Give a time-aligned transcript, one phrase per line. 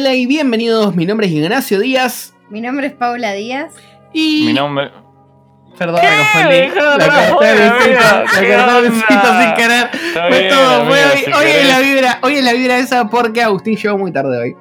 [0.00, 0.96] Hola, y bienvenidos.
[0.96, 3.74] Mi nombre es Ignacio Díaz Mi nombre es Paula Díaz.
[4.14, 4.44] y.
[4.46, 4.90] Mi nombre.
[5.76, 6.58] Perdón, me confundí.
[6.58, 9.42] La mira, la ¿qué corté el besito onda?
[9.44, 9.90] sin querer.
[10.30, 11.68] Fue todo, fue amigo, hoy, si hoy es querés.
[11.68, 14.56] la vibra, hoy es la vibra esa porque Agustín llegó muy tarde hoy.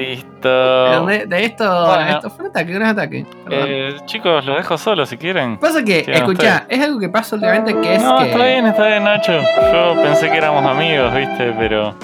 [0.00, 1.06] Listo.
[1.06, 2.10] De, de esto, Bueno.
[2.16, 3.26] esto fue un ataque, un ataque.
[3.50, 5.58] Eh, chicos, los dejo solos si quieren.
[5.58, 8.30] Pasa que, escuchá, es algo que pasa últimamente que es no, que.
[8.30, 9.32] está bien, está bien, Nacho.
[9.72, 11.94] Yo pensé que éramos amigos, viste, pero.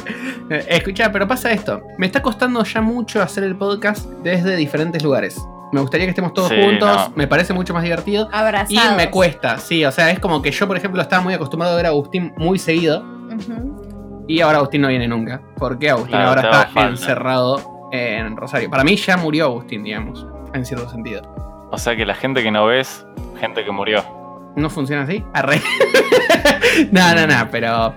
[0.51, 1.82] Eh, Escuchá, pero pasa esto.
[1.98, 5.40] Me está costando ya mucho hacer el podcast desde diferentes lugares.
[5.73, 7.12] Me gustaría que estemos todos Sí, juntos, no.
[7.16, 8.28] me parece mucho más divertido.
[8.32, 8.92] Abrazados.
[8.92, 11.74] Y me cuesta, sí, o sea, es como que yo, por ejemplo, estaba muy acostumbrado
[11.74, 13.04] a ver a Agustín muy seguido
[14.28, 15.40] y ahora Agustín no viene nunca.
[15.59, 16.90] Porque Agustín Claro, ahora está falta.
[16.90, 18.68] encerrado en Rosario.
[18.70, 21.23] Para mí ya murió Agustín, digamos, en cierto sentido.
[21.70, 23.06] O sea que la gente que no ves,
[23.40, 24.04] gente que murió.
[24.56, 25.24] ¿No funciona así?
[25.34, 25.60] Arre.
[26.93, 27.93] no, no, no, pero.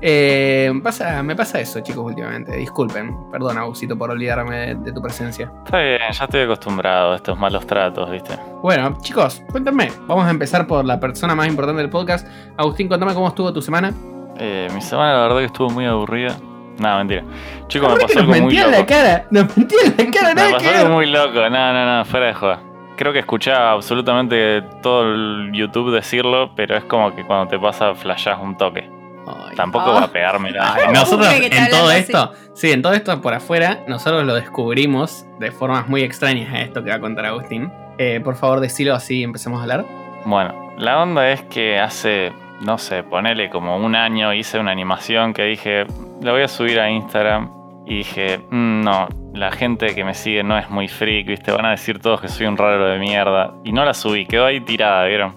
[0.00, 2.56] eh, pasa, me pasa eso, chicos, últimamente.
[2.56, 3.30] Disculpen.
[3.30, 5.52] Perdón, Agusito, por olvidarme de, de tu presencia.
[5.64, 8.34] Está bien, ya estoy acostumbrado a estos malos tratos, viste.
[8.62, 9.90] Bueno, chicos, cuéntame.
[10.06, 12.26] Vamos a empezar por la persona más importante del podcast.
[12.56, 13.92] Agustín, contame cómo estuvo tu semana.
[14.38, 16.36] Eh, mi semana la verdad que estuvo muy aburrida.
[16.78, 17.24] Nada, mentira.
[17.68, 18.80] Chicos, me pasó algo muy mentía en loco.
[18.80, 19.26] la cara.
[19.30, 20.92] Nos mentía en la cara, Me nada pasó que algo ver.
[20.96, 22.60] muy loco, no, no, no, fuera de joda.
[22.96, 27.94] Creo que escuchaba absolutamente todo el YouTube decirlo, pero es como que cuando te pasa
[27.94, 28.88] flashás un toque.
[29.26, 30.50] Ay, Tampoco va a pegarme
[30.92, 35.86] nosotros en todo esto, sí, en todo esto por afuera, nosotros lo descubrimos de formas
[35.86, 37.70] muy extrañas a esto que va a contar Agustín.
[37.98, 39.84] Eh, por favor, decilo así y empecemos a hablar.
[40.24, 45.32] Bueno, la onda es que hace, no sé, ponele como un año hice una animación
[45.32, 45.86] que dije,
[46.22, 47.50] la voy a subir a Instagram.
[47.86, 51.52] Y dije, "Mm, no, la gente que me sigue no es muy freak, ¿viste?
[51.52, 53.54] Van a decir todos que soy un raro de mierda.
[53.64, 55.34] Y no la subí, quedó ahí tirada, ¿vieron?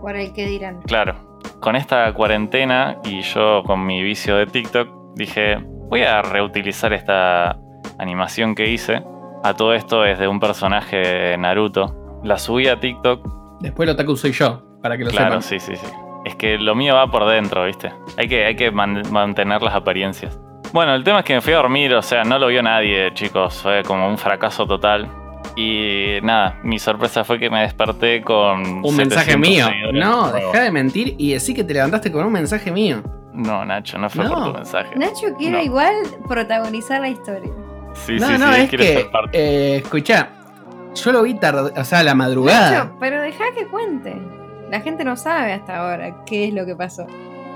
[0.00, 0.80] Por el que dirán.
[0.86, 1.14] Claro,
[1.60, 5.58] con esta cuarentena y yo con mi vicio de TikTok, dije,
[5.90, 7.58] voy a reutilizar esta
[7.98, 9.02] animación que hice.
[9.42, 12.20] A todo esto es de un personaje de Naruto.
[12.24, 13.60] La subí a TikTok.
[13.60, 15.42] Después lo taco soy yo, para que lo Claro, sepan.
[15.42, 15.86] sí, sí, sí.
[16.24, 17.92] Es que lo mío va por dentro, ¿viste?
[18.16, 20.38] Hay que, hay que man- mantener las apariencias.
[20.72, 23.12] Bueno, el tema es que me fui a dormir, o sea, no lo vio nadie,
[23.14, 23.60] chicos.
[23.62, 25.08] Fue como un fracaso total.
[25.56, 28.84] Y nada, mi sorpresa fue que me desperté con.
[28.84, 29.92] Un mensaje 700 mío.
[29.92, 33.02] No, deja de mentir y decir que te levantaste con un mensaje mío.
[33.32, 34.34] No, Nacho, no fue No.
[34.34, 34.96] por tu mensaje.
[34.96, 35.62] Nacho quiere No.
[35.62, 35.94] igual
[36.28, 37.52] protagonizar la historia.
[37.92, 39.38] Sí, no, sí, no, sí, es quiere que, ser parte.
[39.38, 40.30] eh, escuchá,
[40.94, 42.70] yo lo vi tarde, o sea, a la madrugada.
[42.70, 44.16] Nacho, pero deja que cuente.
[44.70, 47.06] La gente no sabe hasta ahora qué es lo que pasó.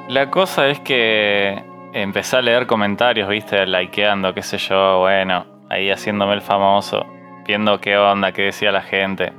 [0.08, 5.90] La cosa es que empecé a leer comentarios, viste, likeando, qué sé yo, bueno, ahí
[5.90, 7.06] haciéndome el famoso,
[7.46, 9.32] viendo qué onda, qué decía la gente.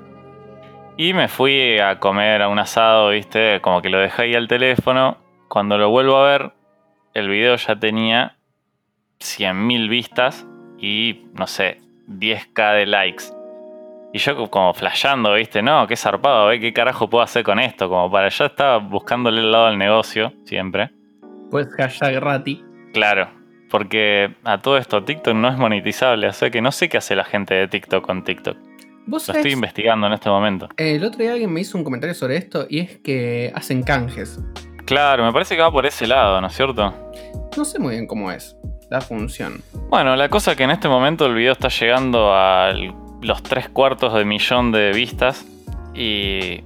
[0.97, 4.47] Y me fui a comer a un asado, viste, como que lo dejé ahí al
[4.47, 5.18] teléfono.
[5.47, 6.51] Cuando lo vuelvo a ver,
[7.13, 8.36] el video ya tenía
[9.19, 10.46] 100.000 vistas
[10.78, 13.38] y, no sé, 10k de likes.
[14.12, 15.62] Y yo como flasheando, ¿viste?
[15.62, 16.59] No, qué zarpado, ¿ve?
[16.59, 17.88] ¿Qué carajo puedo hacer con esto?
[17.90, 20.90] Como para ya estaba buscándole el lado al negocio, siempre.
[21.52, 22.64] Pues hashtag Rati.
[22.94, 23.30] Claro,
[23.69, 27.16] porque a todo esto TikTok no es monetizable, o sea que no sé qué hace
[27.16, 28.58] la gente de TikTok con TikTok.
[29.06, 30.69] Vos Lo sabés, estoy investigando en este momento.
[30.78, 34.40] el otro día alguien me hizo un comentario sobre esto y es que hacen canjes.
[34.86, 36.94] Claro, me parece que va por ese lado, ¿no es cierto?
[37.56, 38.56] No sé muy bien cómo es
[38.90, 39.62] la función.
[39.90, 42.72] Bueno, la cosa que en este momento el video está llegando a
[43.22, 45.46] los tres cuartos de millón de vistas
[45.94, 46.63] y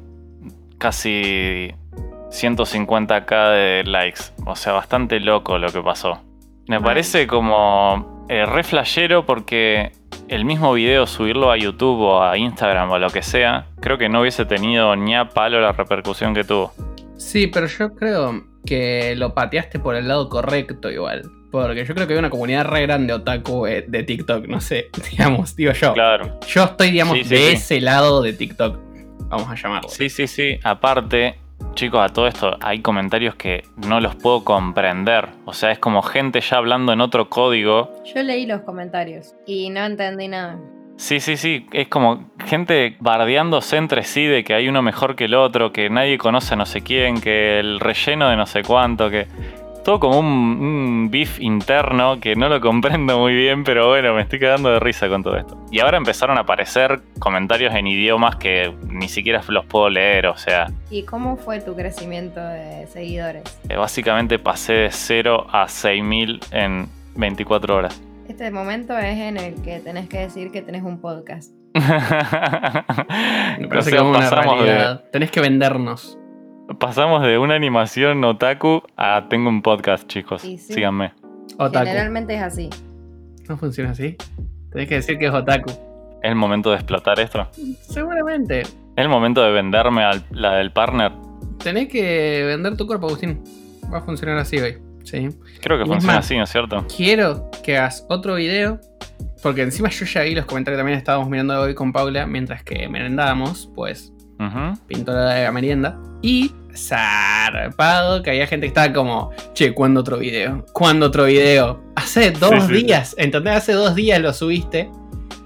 [0.78, 1.74] casi
[2.30, 4.22] 150k de likes.
[4.46, 6.22] O sea, bastante loco lo que pasó.
[6.68, 9.92] Me parece como eh, re flashero porque
[10.28, 14.10] el mismo video subirlo a YouTube o a Instagram o lo que sea, creo que
[14.10, 16.72] no hubiese tenido ni a palo la repercusión que tuvo.
[17.18, 21.24] Sí, pero yo creo que lo pateaste por el lado correcto igual.
[21.52, 24.90] Porque yo creo que hay una comunidad re grande otaku eh, de TikTok, no sé,
[25.12, 25.94] digamos, digo yo.
[25.94, 26.40] Claro.
[26.48, 27.54] Yo estoy, digamos, Sí, sí, de sí.
[27.54, 28.80] ese lado de TikTok.
[29.30, 29.90] Vamos a llamarlo.
[29.90, 30.60] Sí, sí, sí.
[30.64, 31.40] Aparte,
[31.76, 35.30] chicos, a todo esto hay comentarios que no los puedo comprender.
[35.46, 37.92] O sea, es como gente ya hablando en otro código.
[38.16, 40.60] Yo leí los comentarios y no entendí nada.
[40.98, 41.68] Sí, sí, sí.
[41.74, 45.90] Es como gente bardeándose entre sí de que hay uno mejor que el otro, que
[45.90, 49.28] nadie conoce a no sé quién, que el relleno de no sé cuánto, que...
[49.84, 54.22] Todo como un, un beef interno que no lo comprendo muy bien, pero bueno, me
[54.22, 55.58] estoy quedando de risa con todo esto.
[55.72, 60.38] Y ahora empezaron a aparecer comentarios en idiomas que ni siquiera los puedo leer, o
[60.38, 63.44] sea, ¿Y cómo fue tu crecimiento de seguidores?
[63.68, 68.02] Eh, Básicamente pasé de 0 a 6000 en 24 horas.
[68.28, 71.52] Este momento es en el que tenés que decir que tenés un podcast.
[71.74, 71.82] Me
[73.66, 75.04] O parece sea, que es una pasamos, realidad.
[75.12, 76.18] Tenés que vendernos.
[76.68, 80.42] de, pasamos de una animación otaku a tengo un podcast, chicos.
[80.42, 80.58] Sí.
[80.58, 81.14] Síganme.
[81.58, 81.86] Otaku.
[81.86, 82.70] Generalmente es así.
[83.50, 84.16] No funciona así.
[84.72, 85.70] Tenés que decir que es otaku.
[85.72, 87.46] ¿Es el momento de explotar esto?
[87.82, 88.62] Seguramente.
[88.62, 91.12] ¿Es el momento de venderme a la del partner?
[91.62, 93.44] Tenés que vender tu cuerpo, Agustín.
[93.94, 94.78] Va a funcionar así hoy.
[95.04, 95.30] Sí.
[95.62, 96.86] Creo que Y funciona más- así, ¿no es cierto?
[96.96, 98.80] Quiero que hagas otro video.
[99.42, 102.64] Porque encima yo ya vi los comentarios que también estábamos mirando hoy con Paula mientras
[102.64, 104.80] que merendábamos, pues Ujú.
[104.88, 106.00] pintó la merienda.
[106.22, 110.66] Y zarpado que había gente que estaba como, che, ¿cuándo otro video?
[110.74, 111.84] ¿Cuándo otro video?
[111.96, 112.84] Hace dos sí, sí.
[112.86, 113.56] días, ¿entendés?
[113.58, 114.90] Hace dos días lo subiste.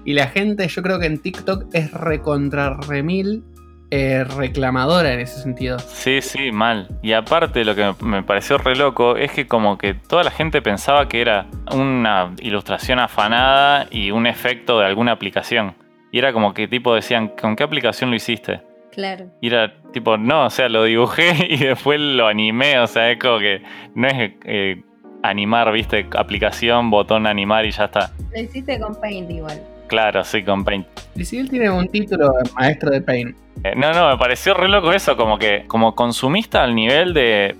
[0.04, 3.42] Y la gente, yo creo que en TikTok es recontra remil
[3.90, 5.78] eh, reclamadora en ese sentido.
[5.78, 6.88] Sí, sí, mal.
[7.02, 10.60] Y aparte lo que me pareció re loco es que como que toda la gente
[10.60, 15.74] pensaba que era una ilustración afanada y un efecto de alguna aplicación.
[16.12, 18.62] Y era como que tipo decían, ¿con qué aplicación lo hiciste?
[18.92, 19.26] Claro.
[19.40, 23.18] Y era tipo, no, o sea, lo dibujé y después lo animé, o sea, es
[23.18, 23.62] como que
[23.94, 24.82] no es eh,
[25.22, 28.10] animar, viste, aplicación, botón animar y ya está.
[28.32, 29.62] Lo hiciste con Paint igual.
[29.88, 30.86] Claro, sí, con Paint.
[31.16, 33.36] Y si él tiene un título de maestro de Paint.
[33.64, 37.56] Eh, no, no, me pareció re loco eso, como que como consumista al nivel de,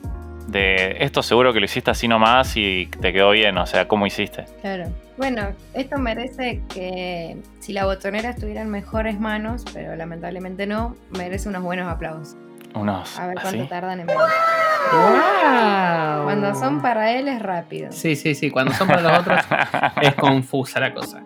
[0.47, 4.07] de esto seguro que lo hiciste así nomás y te quedó bien, o sea, ¿cómo
[4.07, 4.45] hiciste?
[4.61, 4.85] Claro.
[5.17, 11.49] Bueno, esto merece que si la botonera estuviera en mejores manos, pero lamentablemente no, merece
[11.49, 12.37] unos buenos aplausos.
[12.75, 13.69] Unos A ver cuánto así.
[13.69, 14.17] tardan en ver.
[14.17, 16.25] ¡Wow!
[16.25, 17.91] Cuando son para él es rápido.
[17.93, 18.51] Sí, sí, sí.
[18.51, 19.41] Cuando son para los otros
[20.03, 21.23] es confusa la cosa.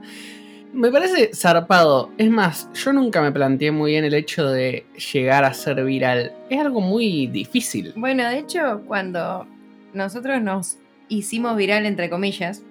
[0.73, 2.11] Me parece zarpado.
[2.17, 6.33] Es más, yo nunca me planteé muy bien el hecho de llegar a ser viral.
[6.49, 7.93] Es algo muy difícil.
[7.97, 9.47] Bueno, de hecho, cuando
[9.93, 10.79] nosotros nos
[11.09, 12.63] hicimos viral, entre comillas,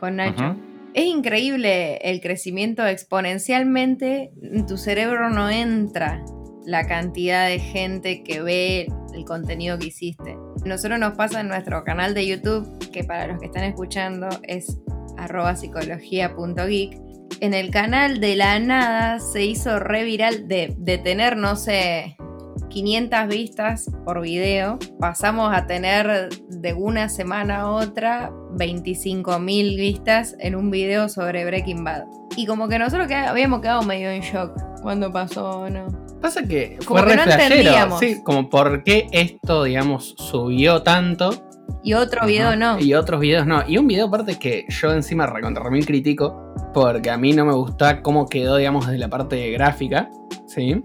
[0.00, 0.56] con Nacho,
[0.94, 4.32] es increíble el crecimiento exponencialmente.
[4.42, 6.24] En tu cerebro no entra
[6.66, 10.36] la cantidad de gente que ve el contenido que hiciste.
[10.64, 14.78] Nosotros nos pasa en nuestro canal de YouTube, que para los que están escuchando es
[15.16, 17.07] arroba psicología.geek.
[17.40, 22.16] En el canal de la nada se hizo re viral de, de tener, no sé,
[22.68, 24.78] 500 vistas por video.
[24.98, 31.84] Pasamos a tener de una semana a otra 25.000 vistas en un video sobre Breaking
[31.84, 32.04] Bad.
[32.36, 34.52] Y como que nosotros habíamos quedado medio en shock
[34.82, 35.86] cuando pasó, ¿no?
[36.20, 38.00] Pasa que Como fue que re no entendíamos.
[38.00, 41.47] Sí, como por qué esto, digamos, subió tanto
[41.82, 42.78] Y otro video no.
[42.78, 43.62] y otros videos no.
[43.66, 47.52] Y un video aparte que yo encima recontra remil critico porque a mí no me
[47.52, 50.10] gustó cómo quedó, digamos, de la parte gráfica.
[50.46, 50.82] Sí.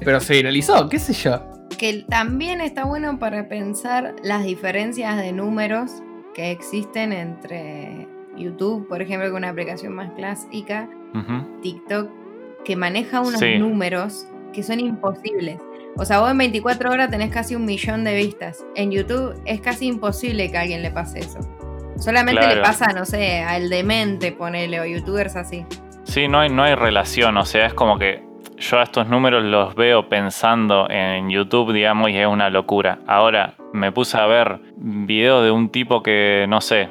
[0.00, 1.40] Pero se viralizó, qué sé yo.
[1.78, 5.92] Que también está bueno para pensar las diferencias de números
[6.34, 10.88] que existen entre YouTube, por ejemplo, que es una aplicación más clásica.
[11.62, 12.08] TikTok,
[12.64, 13.58] que maneja unos Sí.
[13.58, 15.58] números que son imposibles.
[15.98, 18.64] O sea, vos en 24 horas tenés casi un millón de vistas.
[18.76, 21.40] En YouTube es casi imposible que a alguien le pase eso.
[21.98, 22.54] Solamente Claro.
[22.56, 25.66] le pasa, no sé, al demente, ponele, o youtubers así.
[26.04, 28.22] Sí, no hay, no hay relación, o sea, es como que
[28.56, 33.00] yo a estos números los veo pensando en YouTube, digamos, y es una locura.
[33.06, 36.88] Ahora, me puse a ver videos de un tipo que, no sé,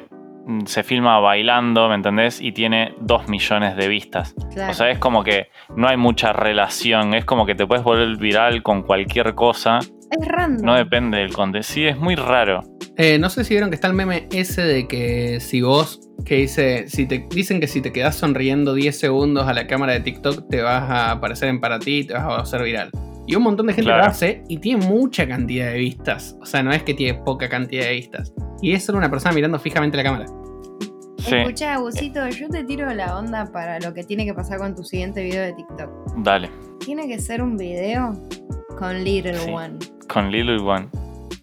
[0.66, 2.40] se filma bailando, ¿me entendés?
[2.40, 4.34] Y tiene 2 millones de vistas.
[4.52, 4.70] Claro.
[4.70, 8.16] O sea, es como que no hay mucha relación, es como que te puedes volver
[8.16, 10.64] viral con cualquier cosa, es random.
[10.64, 11.62] no depende del contenido.
[11.62, 12.62] Sí, es muy raro.
[12.96, 16.36] Eh, no sé si vieron que está el meme ese de que si vos, que
[16.36, 20.00] dice, si te dicen que si te quedas sonriendo 10 segundos a la cámara de
[20.00, 22.90] TikTok te vas a aparecer en para ti y te vas a hacer viral.
[23.26, 24.04] Y un montón de gente Claro.
[24.04, 26.34] lo hace y tiene mucha cantidad de vistas.
[26.40, 28.32] O sea, no es que tiene poca cantidad de vistas.
[28.62, 30.26] Y es solo una persona mirando fijamente la cámara.
[31.18, 34.74] Sí, Escucha, Agusito, yo te tiro la onda para lo que tiene que pasar con
[34.74, 35.90] tu siguiente video de TikTok.
[36.18, 36.50] dale,
[36.84, 38.12] Tiene que ser un video
[38.78, 39.50] con Little Sí.
[39.50, 39.78] One.
[40.08, 40.88] con Little One.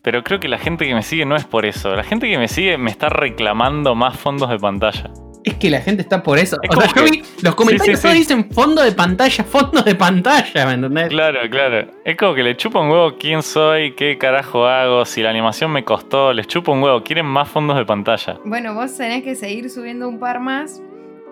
[0.01, 1.95] Pero creo que la gente que me sigue no es por eso.
[1.95, 5.11] La gente que me sigue me está reclamando más fondos de pantalla.
[5.45, 6.57] Es que la gente está por eso.
[6.63, 8.19] Es o sea, yo vi los comentarios sí, todos sí.
[8.19, 11.09] dicen fondo de pantalla, fondo de pantalla, ¿me entendés?
[11.09, 11.87] Claro, claro.
[12.03, 15.71] Es como que le chupa un huevo quién soy, qué carajo hago, si la animación
[15.71, 17.03] me costó, les chupa un huevo.
[17.03, 18.39] Quieren más fondos de pantalla.
[18.43, 20.81] Bueno, vos tenés que seguir subiendo un par más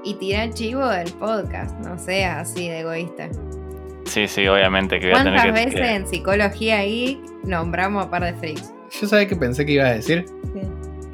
[0.03, 1.75] y tirar chivo del podcast.
[1.79, 3.29] No seas así de egoísta.
[4.05, 8.11] Sí, sí, obviamente que voy a tener ¿Cuántas veces que- en Psicología Geek nombramos a
[8.11, 8.73] par de freaks?
[9.01, 10.25] Yo sabía que pensé que ibas a decir.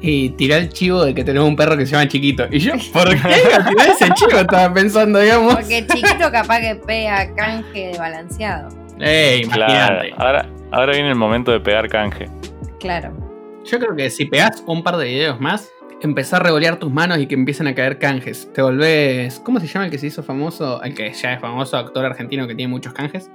[0.02, 2.46] Y tiré el chivo de que tenemos un perro que se llama Chiquito.
[2.50, 4.38] Y yo, ¿por qué al tirar ese chivo?
[4.40, 5.54] Estaba pensando, digamos.
[5.56, 8.68] Porque chiquito capaz que pega canje de balanceado.
[8.98, 9.72] Ey, Claro.
[9.72, 10.14] imagínate.
[10.16, 12.28] Ahora, ahora viene el momento de pegar canje.
[12.78, 13.12] Claro.
[13.64, 15.70] Yo creo que si pegás un par de videos más,
[16.02, 18.50] empezás a revolear tus manos y que empiecen a caer canjes.
[18.54, 19.38] Te volvés.
[19.40, 20.82] ¿Cómo se llama el que se hizo famoso?
[20.82, 23.30] El que ya es famoso, actor argentino que tiene muchos canjes.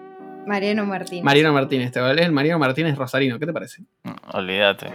[0.48, 1.24] Mariano Martín.
[1.24, 1.92] Mariano Martínez.
[1.92, 3.38] Te volvés el Mariano Martínez Rosarino.
[3.38, 3.84] ¿Qué te parece?
[4.34, 4.88] Olvídate.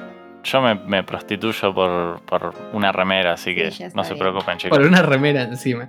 [0.44, 4.18] Yo me, me prostituyo por, por una remera, así Sí, que no se bien.
[4.24, 4.78] preocupen, chicos.
[4.78, 5.88] Por una remera encima.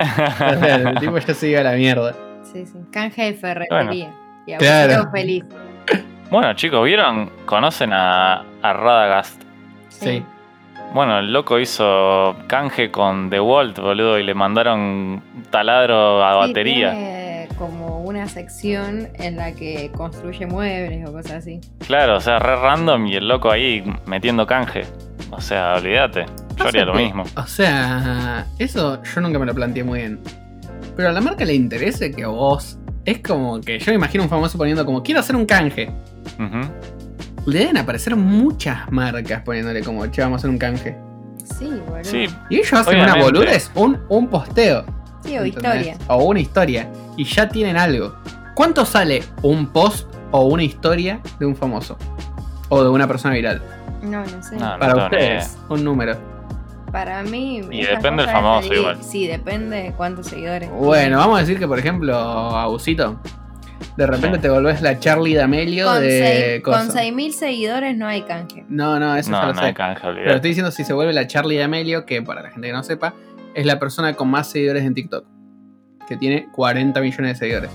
[0.00, 0.04] O
[0.60, 2.14] sea, el tipo ya se iba a la mierda.
[2.42, 2.78] Sí, sí.
[2.92, 4.14] Canje de ferretería.
[4.46, 5.10] Y a Claro.
[5.10, 5.44] feliz.
[6.30, 7.30] Bueno, chicos, ¿vieron?
[7.46, 9.42] ¿Conocen a, a Radagast?
[9.88, 10.22] Sí.
[10.94, 16.48] Bueno, el loco hizo canje con The Walt, boludo, y le mandaron taladro a Sí,
[16.48, 16.90] batería.
[16.92, 17.17] tiene
[17.58, 21.60] como una sección en la que construye muebles o cosas así.
[21.86, 24.82] Claro, o sea, re random y el loco ahí metiendo canje.
[25.30, 26.24] O sea, olvídate.
[26.56, 27.24] Yo haría lo mismo.
[27.36, 30.20] O sea, eso yo nunca me lo planteé muy bien.
[30.96, 32.78] Pero a la marca le interese que vos.
[33.04, 35.90] Es como que yo me imagino un famoso poniendo como quiero hacer un canje.
[37.46, 40.96] Le deben aparecer muchas marcas poniéndole como che, vamos a hacer un canje.
[41.58, 42.04] Sí, boludo.
[42.04, 43.38] Sí, Y ellos hacen una Obviamente.
[43.38, 44.84] boludez, un, un posteo.
[45.28, 45.86] Sí, o ¿entendés?
[45.86, 45.96] historia.
[46.08, 46.88] O una historia.
[47.16, 48.14] Y ya tienen algo.
[48.54, 51.96] ¿Cuánto sale un post o una historia de un famoso?
[52.68, 53.62] O de una persona viral.
[54.02, 54.56] No, no sé.
[54.56, 55.36] No, no Para tengo ni idea.
[55.38, 56.16] ustedes, un número.
[56.92, 57.60] Para mí.
[57.70, 58.98] Y depende del famoso igual.
[59.02, 60.70] Sí, depende de cuántos seguidores.
[60.70, 63.20] Bueno, vamos a decir que, por ejemplo, Abusito,
[63.96, 64.42] de repente Sí.
[64.42, 66.60] te volvés la Charlie D'Amelio con, de.
[66.60, 68.64] seis- con 6.000 seguidores no hay canje.
[68.68, 69.66] No, no, eso No, lo no sé.
[69.66, 72.68] hay canje, Pero estoy diciendo si se vuelve la Charlie D'Amelio, que para la gente
[72.68, 73.12] que no sepa,
[73.58, 75.26] es la persona con más seguidores en TikTok.
[76.06, 77.70] Que tiene 40 millones de seguidores.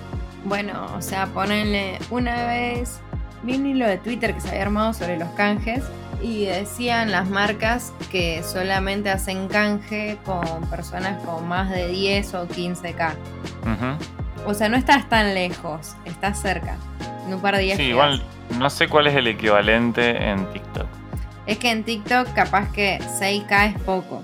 [0.46, 3.02] Bueno, o sea, ponerle una vez.
[3.44, 5.84] Vi un hilo de Twitter que se había armado sobre los canjes
[6.22, 12.48] y decían las marcas que solamente hacen canje con personas con más de 10 o
[12.48, 13.12] 15k.
[13.64, 14.50] Ujú.
[14.50, 16.78] O sea, no estás tan lejos, estás cerca.
[17.28, 17.78] En un par de días.
[17.78, 18.24] Sí, igual
[18.58, 20.88] no sé cuál es el equivalente en TikTok.
[21.46, 24.24] Es que en TikTok capaz que 6k es poco.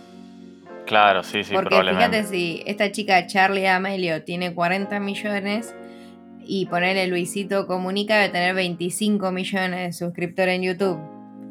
[0.90, 2.18] Claro, sí, sí, Porque probablemente.
[2.24, 5.76] fíjate si esta chica Charlie Amelio tiene 40 millones
[6.44, 11.00] y ponerle Luisito Comunica debe tener 25 millones de suscriptores en YouTube.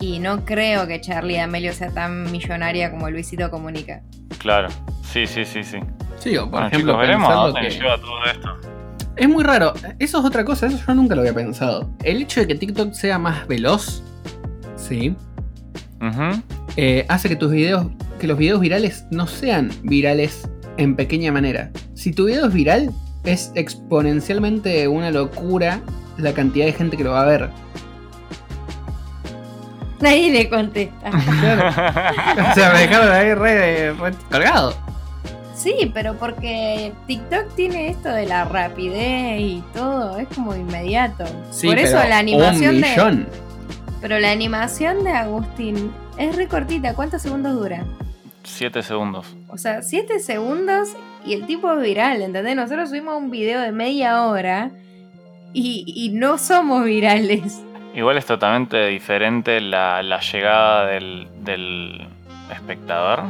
[0.00, 4.02] Y no creo que Charlie Amelio sea tan millonaria como Luisito Comunica.
[4.38, 4.68] Claro,
[5.02, 5.78] sí, sí, sí, sí.
[6.18, 8.56] Sí, o por Bueno, ejemplo, chicos, veremos a dónde que- lleva todo esto.
[9.14, 9.72] Es muy raro.
[10.00, 11.88] Eso es otra cosa, eso yo nunca lo había pensado.
[12.02, 14.02] El hecho de que TikTok sea más veloz,
[14.74, 15.14] sí,
[16.76, 17.86] eh, hace que tus videos,
[18.18, 21.70] que los videos virales no sean virales en pequeña manera.
[21.94, 22.90] Si tu video es viral,
[23.24, 25.80] es exponencialmente una locura
[26.18, 27.50] la cantidad de gente que lo va a ver.
[30.00, 31.10] Nadie le contesta.
[32.50, 34.74] O sea, me dejaron ahí re, re colgado.
[35.54, 41.24] Sí, pero porque TikTok tiene esto de la rapidez y todo, es como inmediato.
[41.50, 42.88] Sí, Por eso la animación un de.
[42.88, 43.28] millón.
[44.00, 46.94] Pero la animación de Agustín es re cortita.
[46.94, 47.84] ¿Cuántos segundos dura?
[48.42, 49.36] Siete segundos.
[49.48, 52.56] O sea, 7 segundos y el tipo es viral, ¿entendés?
[52.56, 54.70] Nosotros subimos un video de media hora
[55.52, 57.62] y, y no somos virales.
[57.94, 62.06] Igual es totalmente diferente la, la llegada del, del
[62.52, 63.24] espectador.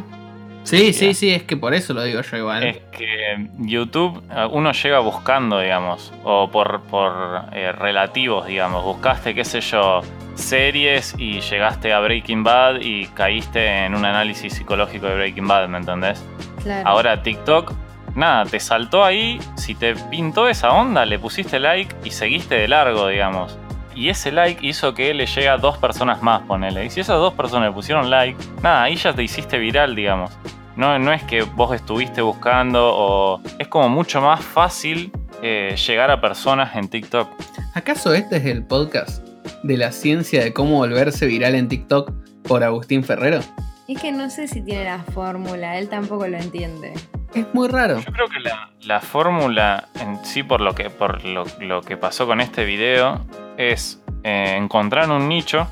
[0.68, 2.64] Sí, sí, sí, es que por eso lo digo yo igual.
[2.64, 7.12] Es que YouTube eh, uno llega buscando, digamos, o por, por
[7.52, 8.84] eh, relativos, digamos.
[8.84, 10.02] Buscaste, qué sé yo,
[10.34, 15.68] series y llegaste a Breaking Bad y caíste en un análisis psicológico de Breaking Bad,
[15.68, 16.22] ¿me entendés?
[16.62, 16.88] Claro.
[16.88, 17.72] Ahora TikTok,
[18.14, 22.68] nada, te saltó ahí, si te pintó esa onda, le pusiste like y seguiste de
[22.68, 23.58] largo, digamos.
[23.94, 26.84] Y ese like hizo que le llegue a dos personas más, ponele.
[26.84, 30.30] Y si esas dos personas le pusieron like, nada, ahí ya te hiciste viral, digamos.
[30.78, 33.40] No, no es que vos estuviste buscando o...
[33.58, 35.10] Es como mucho más fácil
[35.42, 37.28] eh, llegar a personas en TikTok.
[37.74, 39.26] ¿Acaso este es el podcast
[39.64, 42.12] de la ciencia de cómo volverse viral en TikTok
[42.44, 43.40] por Agustín Ferrero?
[43.88, 46.92] Es que no sé si tiene la fórmula, él tampoco lo entiende.
[47.34, 47.98] Es muy raro.
[47.98, 51.96] Yo creo que la, la fórmula en sí, por lo que, por lo, lo que
[51.96, 53.20] pasó con este video,
[53.56, 55.66] es eh, encontrar un nicho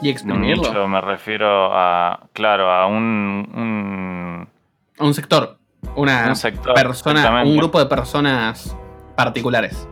[0.00, 0.62] Y Un exprimirlo.
[0.62, 3.71] nicho me refiero a, claro, a un, un,
[5.02, 5.58] A un sector.
[5.96, 6.74] Una un sector.
[6.74, 8.76] persona, un grupo de personas
[9.16, 9.88] particulares.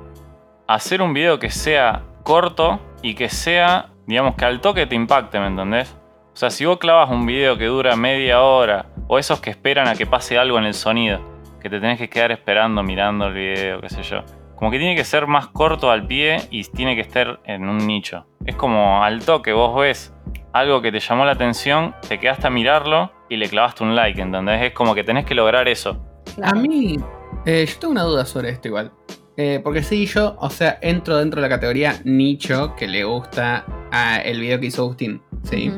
[0.69, 5.41] Hacer un video que sea corto y que sea, digamos, que al toque te impacte,
[5.41, 5.97] ¿me entendés?
[6.33, 9.89] O sea, si vos clavas un video que dura media hora, o esos que esperan
[9.89, 11.19] a que pase algo en el sonido,
[11.61, 14.23] que te tenés que quedar esperando, mirando el video, qué sé yo.
[14.61, 17.79] Como que tiene que ser más corto al pie y tiene que estar en un
[17.79, 18.27] nicho.
[18.45, 20.13] Es como al toque, vos ves
[20.53, 24.21] algo que te llamó la atención, te quedaste a mirarlo y le clavaste un like,
[24.21, 24.63] ¿entendés?
[24.63, 25.97] Es como que tenés que lograr eso.
[26.43, 26.99] A mí,
[27.47, 28.93] eh, yo tengo una duda sobre esto igual.
[29.39, 33.65] Eh, porque sí, yo, o sea, entro dentro de la categoría nicho que le gusta
[33.91, 35.23] a el video que hizo Agustín.
[35.43, 35.73] Sí.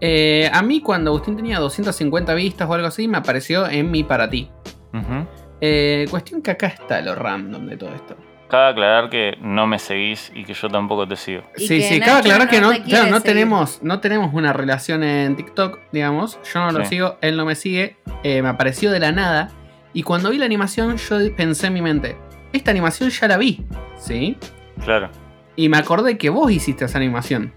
[0.00, 4.02] Eh, a mí, cuando Agustín tenía 250 vistas o algo así, me apareció en mi
[4.02, 4.50] para ti.
[4.92, 5.26] Ujú.
[5.60, 8.16] Eh, cuestión que acá está lo random de todo esto.
[8.48, 11.42] cabe aclarar que no me seguís y que yo tampoco te sigo.
[11.56, 14.52] Y Sí, sí, Nacho cabe aclarar que no te claro, no tenemos, no tenemos una
[14.52, 16.38] relación en TikTok, digamos.
[16.54, 16.90] Yo no lo Sí.
[16.90, 17.96] sigo, él no me sigue.
[18.22, 19.50] eh, me apareció de la nada.
[19.92, 22.16] Y cuando vi la animación, yo pensé en mi mente,
[22.52, 23.64] esta animación ya la vi,
[23.98, 24.36] ¿sí?
[24.84, 25.10] Claro.
[25.56, 27.52] Y me acordé que vos hiciste esa animación.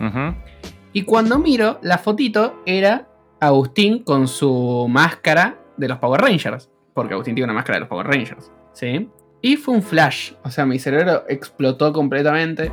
[0.00, 0.34] Ujú.
[0.92, 3.08] Y cuando miro, la fotito era
[3.40, 6.68] Agustín con su máscara de los Power Rangers.
[6.94, 8.50] Porque Agustín tiene una máscara de los Power Rangers.
[8.72, 9.08] ¿Sí?
[9.42, 10.32] Y fue un flash.
[10.44, 12.72] O sea, mi cerebro explotó completamente.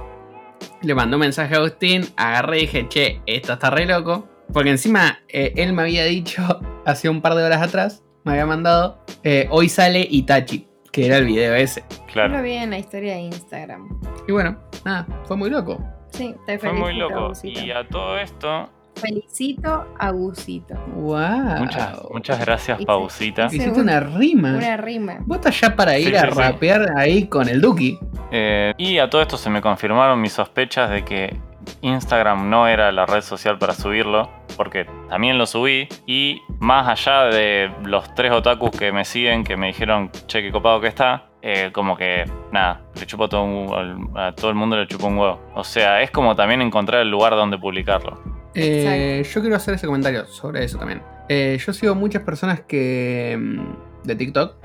[0.83, 2.05] Le mandé un mensaje a Agustín.
[2.15, 4.27] Agarré y dije, che, esto está re loco.
[4.53, 6.41] Porque encima eh, él me había dicho,
[6.85, 10.67] hace un par de horas atrás, me había mandado, eh, hoy sale Itachi.
[10.91, 11.83] Que era el video ese.
[11.89, 12.43] Yo lo Claro.
[12.43, 13.97] vi en la historia de Instagram.
[14.27, 15.81] Y bueno, nada, fue muy loco.
[16.11, 17.31] Sí, te Fue muy loco.
[17.43, 18.69] Y a todo esto,
[19.01, 20.75] Felicito a Agusito.
[20.95, 21.57] ¡Wow!
[21.59, 23.45] muchas, muchas gracias, Hice- Pausita.
[23.47, 24.53] hice- Hiciste una rima.
[24.55, 25.17] Una rima.
[25.25, 26.39] Vos estás ya para ir Sí, a sí, sí.
[26.39, 27.99] rapear ahí con el Duki.
[28.31, 31.35] Eh, y a todo esto se me confirmaron mis sospechas de que
[31.81, 35.87] Instagram no era la red social para subirlo, porque también lo subí.
[36.05, 40.51] Y más allá de los tres otakus que me siguen, que me dijeron, che, qué
[40.51, 44.75] copado que está, eh, como que nada, le chupo todo un- a todo el mundo
[44.77, 45.39] le chupo un huevo.
[45.55, 48.19] O sea, es como también encontrar el lugar donde publicarlo.
[48.53, 51.01] Eh, yo quiero hacer ese comentario sobre eso también.
[51.29, 53.37] Eh, yo sigo muchas personas que.
[53.39, 54.55] mm, de TikTok.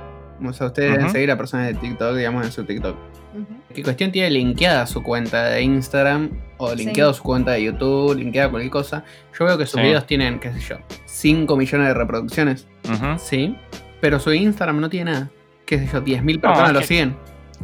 [0.44, 2.94] O sea, ustedes deben seguir a personas de TikTok, digamos, en su TikTok.
[3.34, 3.46] Ujú.
[3.74, 6.30] ¿Qué cuestión tiene linkeada su cuenta de Instagram?
[6.58, 6.76] O Sí.
[6.84, 9.04] linkeado su cuenta de YouTube, linkeada cualquier cosa.
[9.38, 9.86] Yo veo que sus Sí.
[9.86, 10.76] videos tienen, qué sé yo,
[11.06, 12.66] 5 millones de reproducciones.
[13.18, 13.56] Sí.
[14.00, 15.30] Pero su Instagram no tiene nada.
[15.64, 17.16] Qué sé yo, 10.000 No, personas es lo que siguen.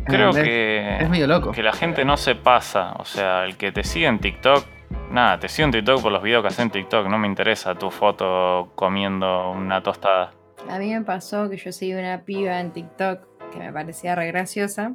[0.07, 0.45] Creo ¿Entendés?
[0.51, 0.97] que...
[1.05, 1.53] Es medio loco.
[1.53, 2.93] Que la gente no se pasa.
[2.99, 4.65] O sea, el que te sigue en TikTok.
[5.11, 7.07] Nada, te sigo en TikTok por los videos que hacen en TikTok.
[7.09, 10.33] No me interesa tu foto comiendo una tostada.
[10.71, 13.21] A mí me pasó que yo seguí una piba en TikTok
[13.53, 14.93] que me parecía re graciosa.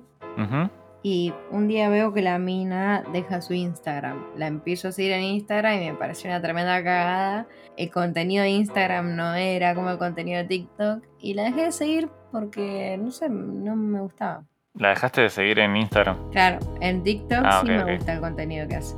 [1.03, 4.17] Y un día veo que la mina deja su Instagram.
[4.35, 7.47] La empiezo a seguir en Instagram y me pareció una tremenda cagada.
[7.77, 11.03] El contenido de Instagram no era como el contenido de TikTok.
[11.19, 14.43] Y la dejé de seguir porque, no sé, no me gustaba.
[14.73, 16.29] La dejaste de seguir en Instagram.
[16.31, 17.89] Claro, en TikTok Ah, sí me ok.
[17.97, 18.95] gusta el contenido que hace.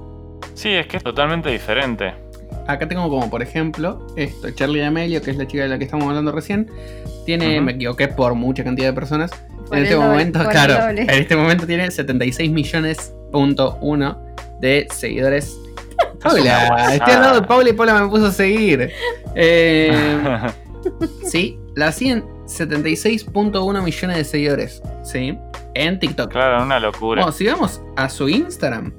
[0.60, 2.14] Sí, es que es totalmente diferente.
[2.68, 5.86] Acá tengo como por ejemplo esto, Charlie D'Amelio, que es la chica de la que
[5.86, 6.70] estamos hablando recién,
[7.26, 9.32] tiene, me equivoqué por mucha cantidad de personas.
[9.70, 14.22] Por en este doble, momento, claro, en este momento tiene 76 millones punto uno
[14.60, 15.58] de seguidores.
[16.22, 18.92] Paula, estoy al lado de Paula y Paula me puso a seguir.
[19.36, 19.94] Eh,
[21.24, 25.38] sí, la siguen 76.1 millones de seguidores, sí,
[25.74, 26.30] en TikTok.
[26.30, 27.22] claro, una locura.
[27.22, 28.92] Bueno, si vamos a su Instagram,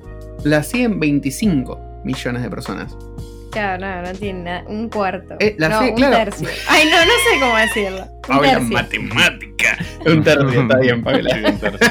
[0.45, 2.97] la siguen 25 millones de personas.
[3.51, 4.65] Claro, no, no tiene nada.
[4.69, 5.35] Un cuarto.
[5.41, 6.17] Eh, la no, un claro.
[6.17, 6.49] tercio.
[6.69, 8.03] Ay, no, no sé cómo decirlo.
[8.05, 8.69] Un Paula, tercio.
[8.69, 9.79] matemática.
[10.07, 11.31] Un tercio, está bien, Paula.
[11.35, 11.89] Sí, un tercio.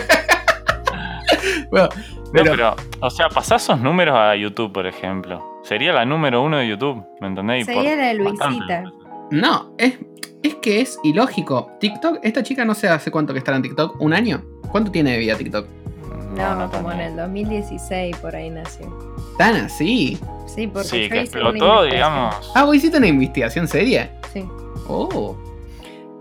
[1.69, 5.59] Bueno, No, pero, pero, o sea, pasá esos números a YouTube, por ejemplo.
[5.63, 7.65] Sería la número uno de YouTube, ¿me entendéis?
[7.65, 8.55] Sería la de bastante.
[8.57, 8.83] Luisita.
[9.31, 9.99] no, es,
[10.43, 11.69] es que es ilógico.
[11.79, 14.43] TikTok, esta chica no sé hace cuánto que está en TikTok, ¿un año?
[14.71, 15.67] ¿Cuánto tiene de vida TikTok?
[16.39, 18.87] No, como en el 2016 por ahí nació.
[19.37, 20.17] Tan así.
[20.47, 22.51] Sí, porque Sí, que explotó, digamos.
[22.55, 24.09] Ah, vos hiciste una investigación seria.
[24.33, 24.43] Sí.
[24.87, 25.35] Oh.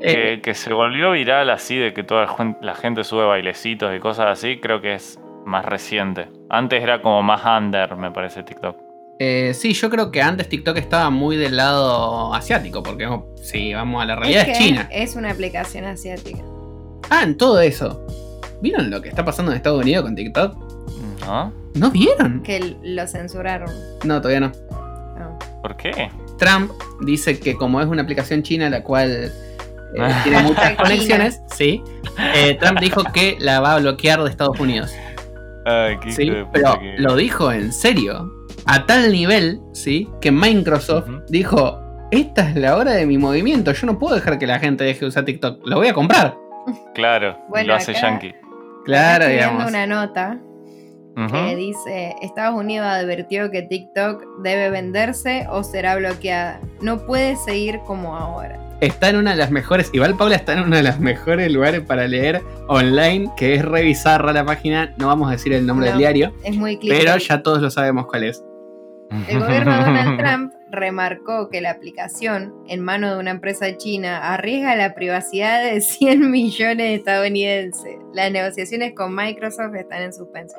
[0.00, 3.24] Eh, Que, que se volvió viral así de que toda la gen- la gente sube
[3.24, 6.28] bailecitos y cosas así, creo que es más reciente.
[6.50, 8.76] Antes era como más under, me parece, TikTok.
[9.18, 13.08] eh, sí, yo creo que antes TikTok estaba muy del lado asiático, porque
[13.42, 14.88] si vamos a la realidad es, que China.
[14.92, 16.42] es una aplicación asiática.
[17.10, 18.06] Ah, en todo eso.
[18.60, 20.56] ¿Vieron lo que está pasando en Estados Unidos con TikTok?
[21.26, 21.52] ¿No?
[21.74, 22.42] ¿No vieron?
[22.42, 23.70] Que lo censuraron.
[24.04, 24.52] No, todavía no.
[24.72, 25.38] Ah.
[25.62, 26.10] ¿Por qué?
[26.38, 26.70] Trump
[27.02, 29.30] dice que como es una aplicación china la cual
[29.96, 31.82] eh, tiene muchas conexiones, sí,
[32.34, 34.92] eh, Trump dijo que la va a bloquear de Estados Unidos.
[35.66, 38.32] Ay, qué Sí, pero que- lo dijo en serio.
[38.66, 43.86] A tal nivel, sí, que Microsoft dijo, esta es la hora de mi movimiento, yo
[43.86, 46.36] no puedo dejar que la gente deje de usar TikTok, lo voy a comprar.
[46.94, 48.34] Claro, Bueno, lo hace acá- Yankee.
[48.88, 49.66] Claro, Estoy digamos.
[49.68, 50.38] una nota
[51.32, 56.60] que dice Estados Unidos advirtió que TikTok debe venderse o será bloqueada.
[56.80, 58.56] No puede seguir como ahora.
[58.80, 61.80] Está en una de las mejores, igual Paula está en uno de los mejores lugares
[61.80, 65.90] para leer online, que es revisar la página, no vamos a decir el nombre No.
[65.90, 67.18] del diario, Es muy pero clickbait.
[67.28, 68.44] ya todos lo sabemos cuál es.
[69.26, 74.32] El gobierno de Donald Trump remarcó que la aplicación en manos de una empresa china
[74.34, 77.96] arriesga la privacidad de 100 millones de estadounidenses.
[78.12, 80.56] Las negociaciones con Microsoft están en suspenso.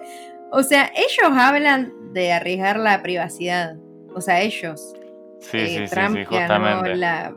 [0.51, 3.75] O sea, ellos hablan de arriesgar la privacidad.
[4.15, 4.93] O sea, ellos.
[5.39, 6.95] Sí, Eh, sí, sí, Trump sí, ganó justamente.
[6.95, 7.33] la,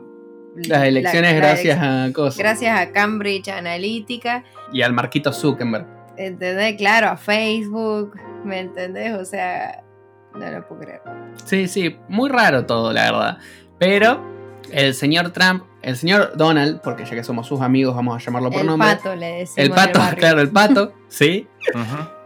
[0.55, 2.37] Las elecciones la- la gracias a cosas.
[2.37, 4.43] gracias a Cambridge Analytica.
[4.71, 5.85] Y al Marquito Zuckerberg.
[6.17, 6.75] ¿Entendés?
[6.77, 9.13] Claro, a Facebook, ¿me entendés?
[9.13, 9.82] O sea,
[10.35, 11.01] no lo puedo creer.
[11.45, 13.37] Sí, sí, muy raro todo, la verdad.
[13.79, 14.21] Pero
[14.71, 18.49] el señor Trump, el señor Donald, porque ya que somos sus amigos, vamos a llamarlo
[18.49, 18.87] por el nombre.
[18.87, 19.57] pato le decimos.
[19.57, 21.47] el pato, claro, el pato, sí.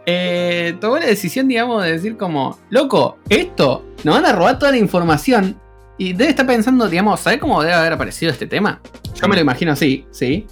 [0.06, 4.72] Eh, tomó la decisión, digamos, de decir como, loco, esto, nos van a robar toda
[4.72, 5.60] la información.
[6.00, 8.80] Y debe estar pensando, digamos, ¿sabes cómo debe haber aparecido este tema?
[9.14, 10.46] Yo me lo imagino así, ¿sí?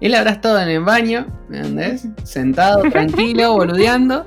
[0.00, 2.08] Él habrá estado en el baño, ¿me entendés?
[2.24, 4.26] Sentado, tranquilo, boludeando.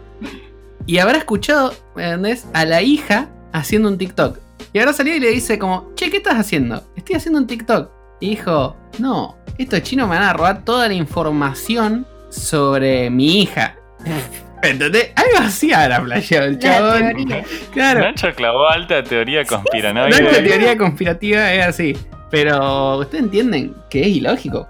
[0.89, 2.47] Y habrá escuchado, ¿me entendés?
[2.52, 4.39] A la hija haciendo un TikTok.
[4.73, 6.84] Y habrá salido y le dice como, che, ¿qué estás haciendo?
[6.95, 7.91] Estoy haciendo un TikTok.
[8.19, 13.75] Y dijo, no, estos chinos me van a robar toda la información sobre mi hija.
[14.63, 15.12] ¿Entendés?
[15.15, 17.13] Algo así ahora flasheó el chabón.
[17.71, 17.99] Claro.
[17.99, 20.23] Nacho clavó alta teoría conspiranoide.
[20.23, 21.95] No, la teoría conspirativa es así.
[22.32, 24.67] Pero ustedes entienden que es ilógico.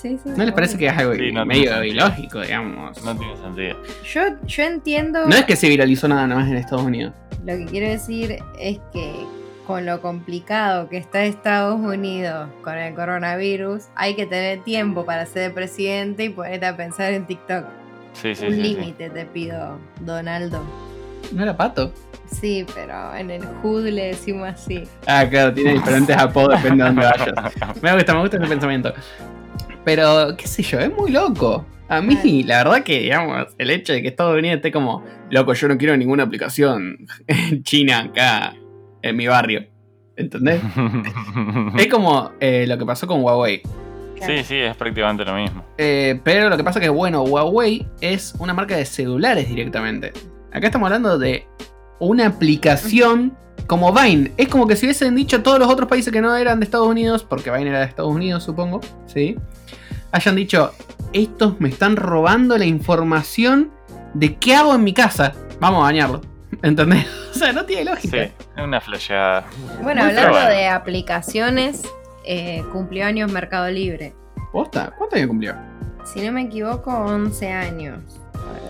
[0.00, 0.30] Sí, sí.
[0.34, 3.02] ¿No les parece que es algo Sí, no medio ilógico, digamos?
[3.04, 3.76] No tiene sentido.
[4.04, 5.26] Yo, yo entiendo.
[5.26, 7.12] No es que se viralizó nada más en Estados Unidos.
[7.44, 9.12] Lo que quiero decir es que
[9.66, 15.26] con lo complicado que está Estados Unidos con el coronavirus, hay que tener tiempo para
[15.26, 17.66] ser presidente y ponerte a pensar en TikTok.
[18.14, 18.62] Sí, sí, Un sí, sí.
[18.62, 20.62] límite te pido, Donaldo.
[21.32, 21.92] ¿No era pato?
[22.40, 24.82] Sí, pero en el HUD le decimos así.
[25.06, 27.56] Ah, claro, tiene diferentes apodos, depende de dónde vayas.
[27.82, 28.92] Me gusta, me gusta ese pensamiento.
[29.84, 31.66] Pero, qué sé yo, es muy loco.
[31.88, 35.54] A mí, la verdad que, digamos, el hecho de que Estados Unidos esté como, loco,
[35.54, 36.98] yo no quiero ninguna aplicación
[37.62, 38.54] china acá
[39.02, 39.66] en mi barrio.
[40.16, 40.60] ¿Entendés?
[41.78, 43.62] Es como eh, lo que pasó con Huawei.
[44.24, 45.64] sí, sí, es prácticamente lo mismo.
[45.78, 50.12] Eh, pero lo que pasa que, bueno, Huawei es una marca de celulares directamente.
[50.52, 51.46] Acá estamos hablando de
[51.98, 53.36] una aplicación
[53.70, 54.32] como Vine.
[54.36, 56.88] Es como que si hubiesen dicho todos los otros países que no eran de Estados
[56.88, 59.36] Unidos, porque Vine era de Estados Unidos, supongo, ¿sí?
[60.10, 60.72] Hayan dicho,
[61.12, 63.70] estos me están robando la información
[64.12, 65.34] de qué hago en mi casa.
[65.60, 66.20] Vamos a bañarlo.
[66.64, 67.06] ¿Entendés?
[67.30, 68.22] O sea, no tiene Sí, lógica.
[68.24, 68.32] es
[68.64, 69.44] una flasheada.
[69.84, 71.82] Bueno, Muy hablando de aplicaciones,
[72.24, 74.14] eh, cumplió años Mercado Libre.
[74.50, 74.92] ¿Posta?
[74.98, 75.54] ¿Cuánto años cumplió?
[76.12, 78.00] Si no me equivoco, 11 años.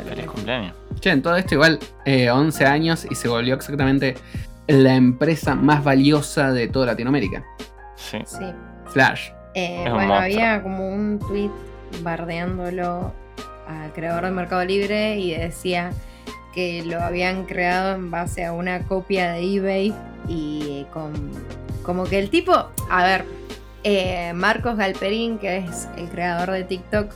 [0.06, 0.74] Feliz cumpleaños.
[1.00, 4.14] Che, en todo esto igual, eh, 11 años y se volvió exactamente
[4.72, 7.44] la empresa más valiosa de toda Latinoamérica.
[7.96, 8.18] Sí.
[8.24, 8.44] Sí.
[8.86, 9.30] Flash.
[9.54, 11.50] Eh, bueno, había como un tweet
[12.02, 13.12] bardeándolo
[13.66, 15.90] al creador de Mercado Libre y decía
[16.54, 19.94] que lo habían creado en base a una copia de eBay
[20.28, 21.12] y con
[21.82, 22.52] como que el tipo,
[22.90, 23.24] a ver,
[23.84, 27.10] eh, Marcos Galperín, que es el creador de TikTok,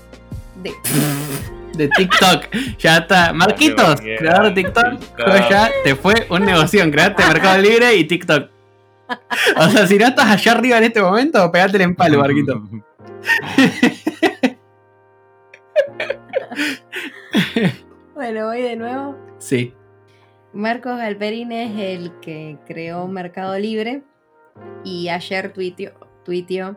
[0.62, 0.72] de,
[1.76, 2.46] De TikTok.
[2.78, 3.32] Ya está.
[3.32, 4.98] Marquitos, creador de TikTok.
[4.98, 5.18] TikTok.
[5.26, 6.90] Joya, te fue un negocio.
[6.90, 8.50] Creaste Mercado Libre y TikTok.
[9.56, 12.54] O sea, si no estás allá arriba en este momento, pegate en palo, Marquito.
[18.14, 19.18] bueno, voy de nuevo.
[19.38, 19.74] Sí.
[20.52, 24.02] Marcos Galperín es el que creó Mercado Libre
[24.84, 25.92] y ayer tuiteó,
[26.24, 26.76] tuiteó,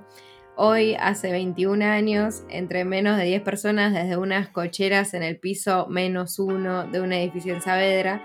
[0.58, 5.88] hoy hace 21 años, entre menos de 10 personas desde unas cocheras en el piso
[5.88, 8.22] menos uno de un edificio en Saavedra,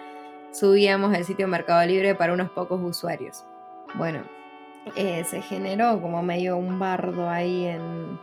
[0.53, 3.45] subíamos el sitio Mercado Libre para unos pocos usuarios.
[3.95, 4.23] Bueno,
[4.97, 8.18] eh, se generó como medio un bardo ahí en...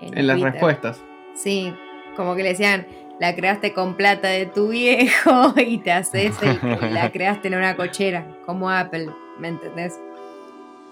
[0.00, 1.02] En las respuestas.
[1.34, 1.74] Sí,
[2.16, 2.86] como que le decían,
[3.18, 7.54] la creaste con plata de tu viejo y te haces el- y la creaste en
[7.56, 9.98] una cochera, como Apple, ¿me entendés?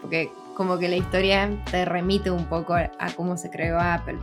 [0.03, 4.19] Porque como que la historia te remite un poco a cómo se creó Apple.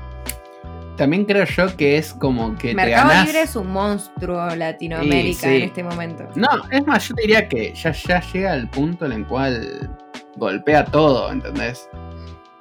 [0.98, 3.26] También creo yo que es como que te Mercado ganás.
[3.26, 5.56] Libre es un monstruo Latinoamérica Sí, sí.
[5.58, 6.28] en este momento.
[6.36, 9.90] No, es más, yo te diría que ya, ya llega al punto en el cual
[10.38, 11.90] golpea todo, ¿entendés?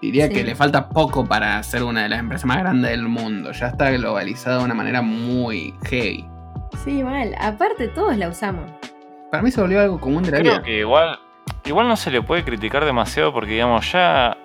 [0.00, 0.34] Diría Sí.
[0.34, 3.52] que le falta poco para ser una de las empresas más grandes del mundo.
[3.52, 6.28] Ya está globalizada de una manera muy heavy.
[6.84, 7.34] Sí, mal.
[7.40, 8.70] Aparte todos la usamos.
[9.30, 10.62] Para mí se volvió algo común de la Creo vida.
[10.62, 11.18] que igual,
[11.64, 14.36] igual no se le puede criticar demasiado porque, digamos, ya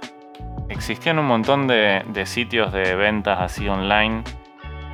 [0.70, 4.24] existían un montón de, de sitios de ventas así online,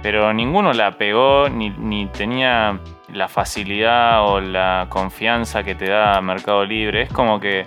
[0.02, 6.20] pero ninguno la pegó ni, ni tenía la facilidad o la confianza que te da
[6.22, 7.04] Mercado Libre.
[7.04, 7.66] Es como que,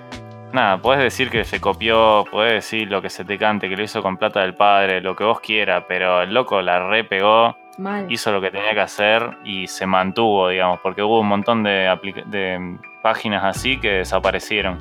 [0.52, 3.82] nada, puedes decir que se copió, puedes decir lo que se te cante, que lo
[3.82, 8.10] hizo con plata del padre, lo que vos quieras, pero el loco la repegó Mal.
[8.10, 11.96] hizo lo que tenía que hacer y se mantuvo, digamos, porque hubo un montón de,
[12.26, 14.76] de páginas así que desaparecieron.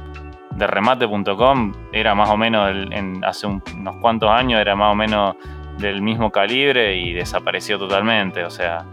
[0.56, 4.92] De remate.com era más o menos, el- en, hace un- unos cuantos años, era más
[4.92, 5.36] o menos
[5.78, 8.84] del mismo calibre y desapareció totalmente, o sea,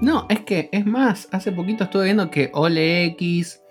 [0.00, 3.62] No, es que, es más, hace poquito estuve viendo que OLX,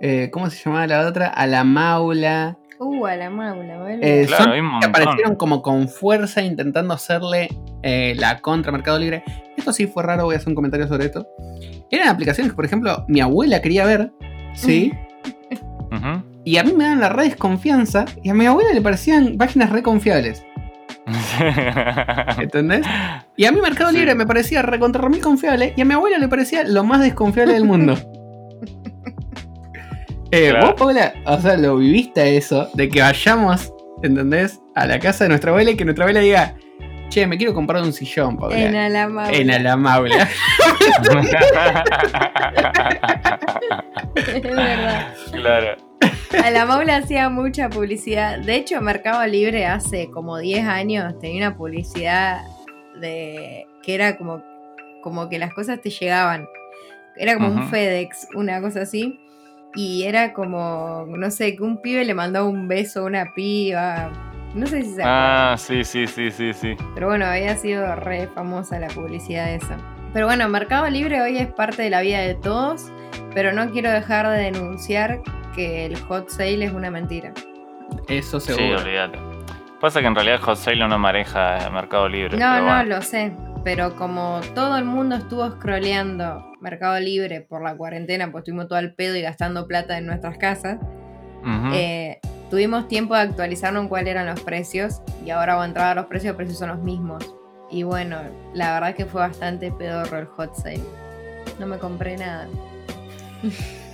[0.00, 1.26] eh, ¿cómo se llamaba la otra?
[1.28, 2.56] A la Maula.
[2.78, 3.98] Uh, a la maula, ¿vale?
[4.02, 7.48] Eh, Claro, son hay un que aparecieron como con fuerza intentando hacerle
[7.82, 9.22] eh, la contra Mercado Libre.
[9.56, 11.26] Esto sí fue raro, voy a hacer un comentario sobre esto.
[11.90, 14.10] Eran aplicaciones que, por ejemplo, mi abuela quería ver,
[14.54, 14.92] ¿sí?
[16.44, 19.70] Y a mí me dan la re desconfianza y a mi abuela le parecían páginas
[19.70, 20.44] re confiables.
[22.38, 22.86] ¿Entendés?
[23.36, 23.96] Y a mí Mercado Sí.
[23.96, 27.54] Libre me parecía recontra mil confiable y a mi abuela le parecía lo más desconfiable
[27.54, 27.96] del mundo.
[30.30, 30.66] Eh, Claro.
[30.66, 34.60] Vos, Paula, o sea, lo viviste eso, de que vayamos, ¿entendés?
[34.74, 36.56] A la casa de nuestra abuela y que nuestra abuela diga,
[37.14, 38.58] che, me quiero comprar un sillón, Paula.
[38.58, 39.30] En Alama.
[39.30, 40.28] En Alamaula.
[44.16, 45.14] es verdad.
[45.30, 45.76] claro.
[46.42, 48.40] A la Maula hacía mucha publicidad.
[48.40, 52.42] De hecho, Mercado Libre hace como 10 años tenía una publicidad
[53.00, 54.42] de que era como,
[55.00, 56.48] como que las cosas te llegaban.
[57.16, 57.68] Era como un.
[57.68, 59.20] FedEx, una cosa así.
[59.76, 64.33] Y era como, no sé, que un pibe le mandaba un beso a una piba.
[64.54, 65.52] No sé si se acuerdan.
[65.52, 66.76] Ah, sí, sí, sí, sí, sí.
[66.94, 69.76] Pero bueno, había sido re famosa la publicidad esa.
[70.12, 72.92] Pero bueno, Mercado Libre hoy es parte de la vida de todos,
[73.34, 75.20] pero no quiero dejar de denunciar
[75.54, 77.32] que el hot sale es una mentira.
[78.08, 78.80] Eso Sí, seguro.
[78.80, 79.18] olvídate.
[79.80, 82.38] Pasa que en realidad Hot Sale no maneja Mercado Libre.
[82.38, 82.84] No, pero no, bueno.
[82.96, 83.32] lo sé.
[83.64, 88.78] Pero como todo el mundo estuvo scrolleando Mercado Libre por la cuarentena, pues estuvimos todo
[88.78, 90.78] al pedo y gastando plata en nuestras casas,
[91.72, 92.18] eh,
[92.50, 96.06] tuvimos tiempo de actualizarnos en cuáles eran los precios y ahora a entrar a los
[96.06, 97.34] precios, los precios son los mismos.
[97.70, 98.18] Y bueno,
[98.52, 100.84] la verdad que fue bastante pedorro el hot sale.
[101.58, 102.48] No me compré nada.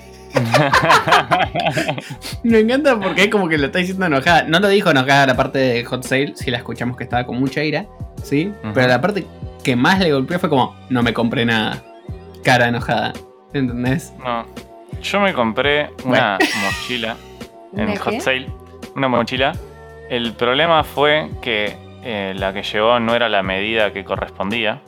[2.43, 4.45] Me encanta porque es como que lo está diciendo enojada.
[4.45, 7.39] No lo dijo enojada la parte de Hot Sale, si la escuchamos que estaba con
[7.39, 7.87] mucha ira,
[8.23, 8.53] ¿sí?
[8.75, 9.27] Pero la parte
[9.65, 11.83] que más le golpeó fue como, no me compré nada.
[12.45, 13.13] Cara enojada.
[13.53, 14.13] ¿Entendés?
[14.19, 14.47] No.
[15.03, 17.17] Yo me compré una mochila
[17.75, 18.21] en ¿Una Hot qué?
[18.21, 18.47] Sale.
[18.97, 19.53] Una mochila.
[20.09, 24.81] El problema fue que eh, la que llegó no era la medida que correspondía.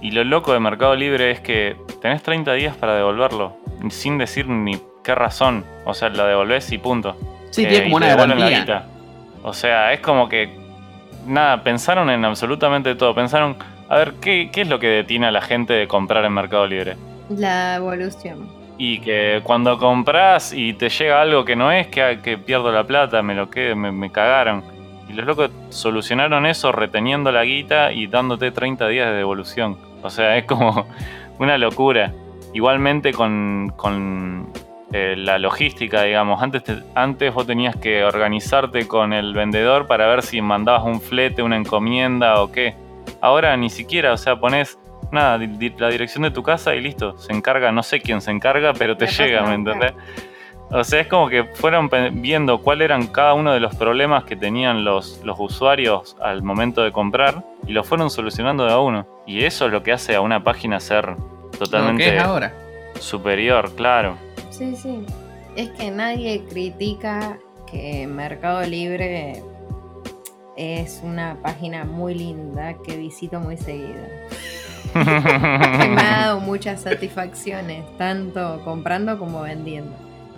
[0.00, 3.56] Y lo loco de Mercado Libre es que tenés 30 días para devolverlo.
[3.90, 5.64] Sin decir ni qué razón.
[5.84, 7.16] O sea, la devolvés y punto.
[7.50, 8.86] Sí, Eh, tiene como una garantía.
[9.42, 10.62] O sea, es como que.
[11.26, 13.14] Nada, pensaron en absolutamente todo.
[13.14, 13.56] Pensaron,
[13.88, 16.66] a ver, ¿qué, qué es lo que detiene a la gente de comprar en Mercado
[16.66, 16.96] Libre?
[17.30, 18.46] La evolución.
[18.76, 22.84] Y que cuando compras y te llega algo que no es, que, que pierdo la
[22.84, 24.64] plata, me lo quedo, me, cagaron.
[25.08, 29.78] Y los locos solucionaron eso reteniendo la guita y dándote 30 días de devolución.
[30.02, 30.86] O sea, es como
[31.38, 32.12] una locura.
[32.52, 34.48] Igualmente con, con,
[34.92, 36.40] eh, la logística, digamos.
[36.42, 41.00] Antes, te- antes vos tenías que organizarte con el vendedor para ver si mandabas un
[41.00, 42.74] flete, una encomienda o qué.
[43.20, 44.78] Ahora ni siquiera, o sea, pones
[45.14, 47.16] nada, di- di- la dirección de tu casa y listo.
[47.18, 49.92] Se encarga, no sé quién se encarga, pero te llega, ¿me entendés?
[50.70, 51.88] O sea, es como que fueron
[52.20, 56.82] viendo cuáles eran cada uno de los problemas que tenían los, los usuarios al momento
[56.82, 59.06] de comprar y los fueron solucionando de a uno.
[59.26, 62.52] Y eso es lo que hace a una página ser Lo que totalmente es ahora.
[62.98, 64.16] superior, claro.
[64.50, 65.04] Sí, sí.
[65.54, 67.38] Es que nadie critica
[67.70, 69.42] que Mercado Libre
[70.56, 74.02] es una página muy linda que visito muy seguido.
[74.92, 74.98] Que
[75.88, 79.92] me ha dado muchas satisfacciones, tanto comprando como vendiendo.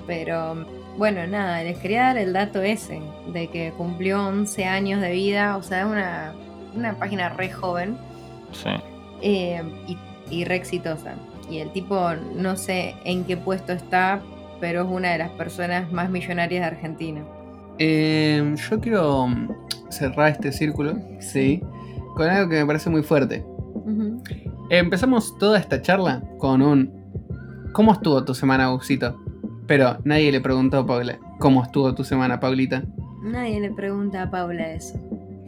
[0.07, 3.01] Pero bueno, nada, les quería dar el dato ese,
[3.33, 6.33] de que cumplió 11 años de vida, o sea, es una,
[6.75, 7.99] una página re joven
[8.53, 8.71] sí.
[9.21, 9.99] eh, y,
[10.31, 11.15] y re exitosa.
[11.51, 14.21] Y el tipo, no sé en qué puesto está,
[14.61, 17.25] pero es una de las personas más millonarias de Argentina.
[17.79, 19.29] Eh, yo quiero
[19.91, 21.63] cerrar este círculo, sí,
[22.15, 23.45] con algo que me parece muy fuerte.
[24.71, 26.91] Empezamos toda esta charla con un
[27.73, 29.21] ¿Cómo estuvo tu semana, Gusito?
[29.67, 32.83] Pero nadie le preguntó a Paula ¿Cómo estuvo tu semana, Paulita?
[33.23, 34.99] Nadie le pregunta a Paula eso.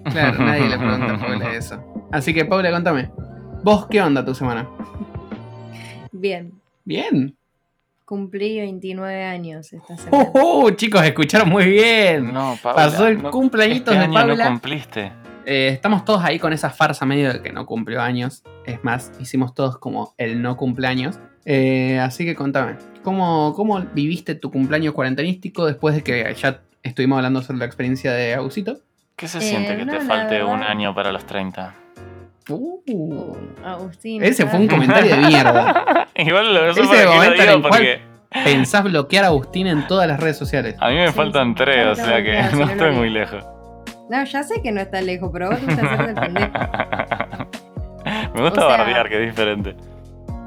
[0.05, 1.83] Claro, nadie le pregunta a Paula eso.
[2.13, 3.11] Así que, Paula, contame.
[3.63, 4.69] ¿Vos qué onda tu semana?
[6.13, 6.53] Bien,
[6.85, 7.37] Bien.
[8.05, 10.31] cumplí 29 años esta semana.
[10.35, 10.71] ¡Oh, oh!
[10.71, 12.33] Chicos, escucharon muy bien.
[12.33, 14.45] No, Paula, Pasó el no- cumpleañitos este de año Paula.
[14.45, 15.13] no cumpliste.
[15.51, 18.43] Eh, estamos todos ahí con esa farsa medio de que no cumplió años.
[18.67, 21.19] Es más, hicimos todos como el no cumpleaños.
[21.47, 27.17] Eh, así que contame, ¿cómo, ¿cómo viviste tu cumpleaños cuarentenístico después de que ya estuvimos
[27.17, 28.77] hablando sobre la experiencia de Agusito?
[29.17, 31.75] ¿Qué se Eh, siente que no, te falte un año para los 30?
[32.51, 33.35] Uh,
[33.65, 34.23] Agustín.
[34.23, 34.51] ese ¿sabes?
[34.51, 36.09] fue un comentario de mierda.
[36.15, 38.01] Igual lo Ese eso qué momento lo digo porque
[38.45, 40.77] Pensás bloquear a Agustín en todas las redes sociales.
[40.79, 43.43] a mí me Sí, faltan sí, tres, o sea que no estoy muy lejos.
[44.11, 46.49] No, ya sé que no está lejos, pero vos te gusta hacer el pendejo.
[48.35, 49.77] me gusta O sea- bardear, que es diferente.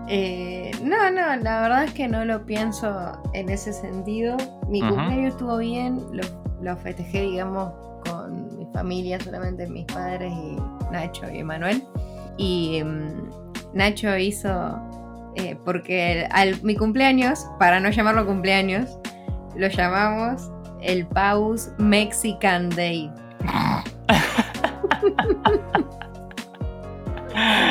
[0.07, 4.35] Eh, no, no, la verdad es que no lo pienso en ese sentido.
[4.67, 6.23] Mi cumpleaños estuvo bien, lo,
[6.61, 7.71] lo festejé, digamos,
[8.09, 10.57] con mi familia, solamente mis padres y
[10.91, 11.83] Nacho y Emanuel.
[12.37, 13.29] Y mm,
[13.73, 14.79] Nacho hizo,
[15.35, 18.97] eh, porque al mi cumpleaños, para no llamarlo cumpleaños,
[19.55, 23.09] lo llamamos el Paus Mexican Day.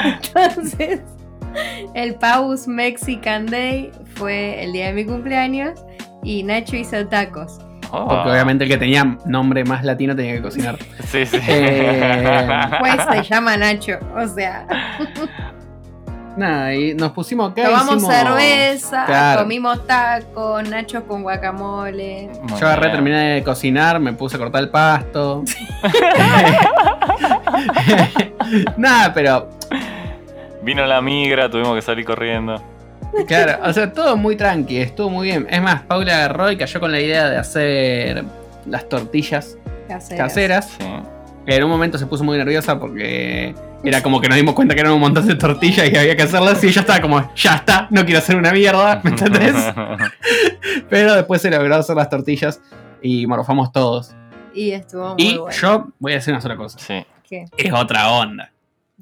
[0.05, 1.01] Entonces,
[1.95, 5.81] el Paus Mexican Day fue el día de mi cumpleaños
[6.23, 7.59] y Nacho hizo tacos.
[7.93, 8.07] Oh.
[8.07, 10.79] Porque obviamente el que tenía nombre más latino tenía que cocinar.
[11.09, 11.39] Sí, sí.
[11.49, 12.41] Eh,
[12.79, 14.65] Pues se llama Nacho, o sea,
[16.37, 17.65] Nada, y nos pusimos acá.
[17.65, 19.43] tomamos hicimos- cerveza, Claro.
[19.43, 22.31] comimos tacos, Nachos con guacamole.
[22.49, 25.43] Muy Yo agarré, terminé de cocinar, me puse a cortar el pasto.
[28.77, 29.49] Nada, pero
[30.63, 32.63] Vino la migra, tuvimos que salir corriendo.
[33.27, 35.47] claro, o sea, todo muy tranqui, estuvo muy bien.
[35.51, 38.25] Es más, Paula agarró y cayó con la idea de hacer
[38.67, 39.57] las tortillas
[39.89, 40.19] Caseras.
[40.23, 40.77] caseras.
[40.79, 40.87] Sí.
[41.47, 44.83] En un momento se puso muy nerviosa porque era como que nos dimos cuenta que
[44.83, 47.87] eran un montón de tortillas y había que hacerlas y ella estaba como, ya está,
[47.91, 49.55] no quiero hacer una mierda, ¿me entendés?
[50.91, 52.61] Pero después se logró hacer las tortillas
[53.03, 54.15] y morfamos todos.
[54.53, 55.57] Y estuvo muy Y bueno.
[55.57, 56.79] yo voy a decir una sola cosa.
[56.79, 57.05] sí.
[57.31, 58.51] Es otra onda.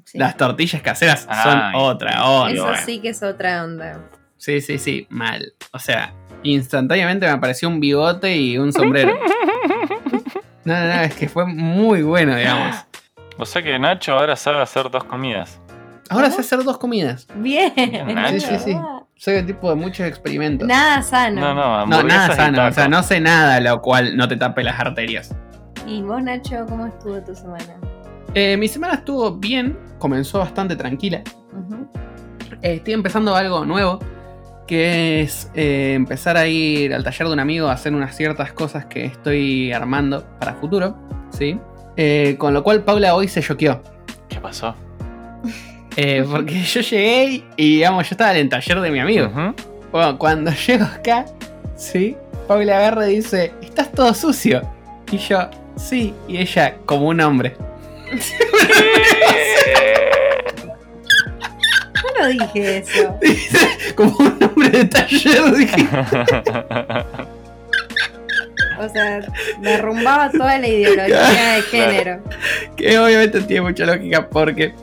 [0.05, 0.17] Sí.
[0.17, 2.51] Las tortillas caseras Ay, son otra onda.
[2.73, 3.99] Eso sí que es otra onda.
[4.37, 5.53] Sí, sí, sí, mal.
[5.71, 6.13] O sea,
[6.43, 9.13] instantáneamente me apareció un bigote y un sombrero.
[10.65, 12.75] No, no, no, es que fue muy bueno, digamos.
[13.37, 15.59] O sea que Nacho ahora sabe hacer dos comidas.
[16.09, 16.35] Ahora ¿Cómo?
[16.35, 17.27] sé hacer dos comidas.
[17.35, 17.73] Bien.
[18.13, 18.39] Nacho.
[18.41, 18.77] Sí, sí, sí.
[19.15, 20.67] Soy el tipo de muchos experimentos.
[20.67, 21.41] Nada sano.
[21.41, 22.67] No, no, No, nada sano.
[22.67, 25.33] O sea, no sé nada lo cual no te tape las arterias.
[25.87, 27.79] ¿Y vos, Nacho, cómo estuvo tu semana?
[28.33, 31.23] Eh, mi semana estuvo bien, comenzó bastante tranquila.
[32.61, 33.99] Eh, estoy empezando algo nuevo,
[34.67, 38.53] que es eh, empezar a ir al taller de un amigo a hacer unas ciertas
[38.53, 40.95] cosas que estoy armando para futuro,
[41.31, 41.57] ¿sí?
[41.97, 43.81] Eh, con lo cual Paula hoy se choqueó.
[44.27, 44.75] ¿Qué pasó?
[45.95, 49.31] Eh, porque yo llegué y, digamos, yo estaba en el taller de mi amigo.
[49.91, 51.25] Bueno, cuando llego acá,
[51.75, 52.15] ¿sí?
[52.47, 54.61] Paula agarra y dice, estás todo sucio.
[55.11, 56.13] Y yo, sí.
[56.27, 57.55] Y ella, como un hombre.
[61.95, 63.19] Yo no dije eso.
[63.95, 65.87] Como un hombre de taller, dije.
[68.79, 69.19] O sea,
[69.61, 72.23] derrumbaba toda la ideología de género.
[72.77, 74.73] Que obviamente tiene mucha lógica porque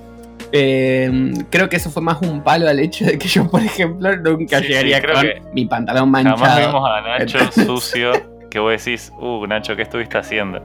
[0.53, 4.15] eh, creo que eso fue más un palo al hecho de que yo, por ejemplo,
[4.17, 6.67] nunca Sí, sí, llegaría creo con que mi pantalón Jamás manchado.
[6.67, 8.13] vimos a Nacho Entonces- sucio
[8.51, 10.61] que vos decís, uh, Nacho, ¿qué estuviste haciendo?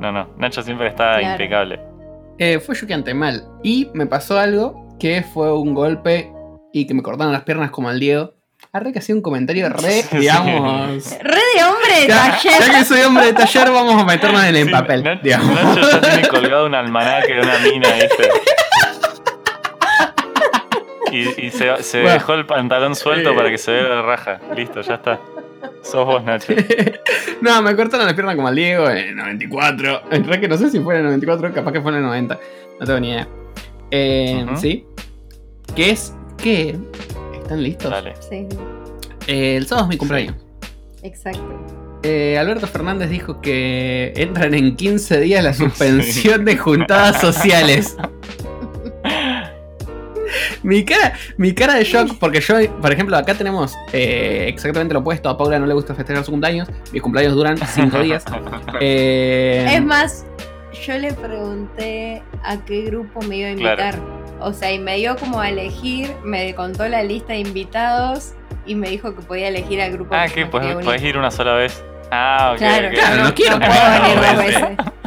[0.00, 1.30] No, no, Nacho siempre está Claro.
[1.32, 1.80] impecable.
[2.38, 3.44] Eh, fue choqueante mal.
[3.62, 6.32] Y me pasó algo que fue un golpe
[6.72, 8.34] y que me cortaron las piernas como al Diego.
[8.72, 10.18] Arre que hacía un comentario re, Sí.
[10.18, 11.10] digamos.
[11.20, 12.52] Re de hombre de Ya, taller.
[12.60, 15.02] ya que soy hombre de taller, vamos a meternos en el Sí, papel.
[15.02, 15.54] Nacho, digamos.
[15.64, 18.28] Nacho ya tiene colgado un almanaque de una mina, ¿viste?
[21.10, 22.14] Y, y se, se Bueno.
[22.14, 23.34] dejó el pantalón suelto Eh.
[23.36, 24.40] para que se vea la raja.
[24.56, 25.20] Listo, ya está.
[25.82, 26.52] Sos vos, Nacho.
[27.42, 30.02] no, me cortaron las piernas como al Diego en el 94.
[30.10, 32.04] En realidad que no sé si fue en el 94, capaz que fue en el
[32.04, 32.38] 90.
[32.80, 33.28] No tengo ni idea.
[33.90, 34.46] Eh.
[34.56, 34.86] ¿Sí?
[35.74, 36.14] ¿Qué es?
[36.38, 36.76] ¿Qué?
[37.34, 37.90] ¿Están listos?
[37.90, 38.14] Dale.
[38.20, 38.46] Sí,
[39.26, 40.36] Eh, el sábado es mi cumpleaños.
[41.02, 41.42] exacto.
[42.04, 47.96] Eh, Alberto Fernández dijo que entran en 15 días la suspensión de juntadas sociales.
[50.62, 55.00] Mi cara, mi cara de shock, porque yo, por ejemplo, acá tenemos eh, exactamente lo
[55.00, 55.28] opuesto.
[55.28, 56.68] A Paula no le gusta festejar su cumpleaños.
[56.92, 58.24] Mis cumpleaños duran 5 días.
[58.80, 60.24] Eh, Es más,
[60.86, 63.94] yo le pregunté a qué grupo me iba a invitar.
[64.40, 68.32] O sea, y me dio como a elegir, me contó la lista de invitados
[68.66, 71.54] y me dijo que podía elegir al grupo Ah, que ¿Podés, podés ir una sola
[71.54, 71.82] vez?
[72.10, 72.58] Ah, ok.
[72.58, 72.88] Claro.
[72.90, 74.76] Claro, no quiero puedo que me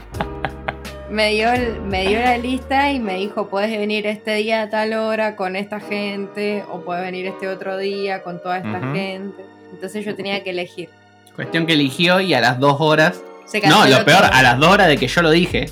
[1.10, 4.70] Me dio, el- me dio la lista y me dijo, puedes venir este día a
[4.70, 9.46] tal hora con esta gente o puedes venir este otro día con toda esta gente.
[9.72, 10.90] Entonces yo tenía que elegir.
[11.36, 13.22] Cuestión que eligió y a las 2 horas.
[13.46, 14.30] Se No, lo peor, todo.
[14.34, 15.70] a las 2 horas de que yo lo dije.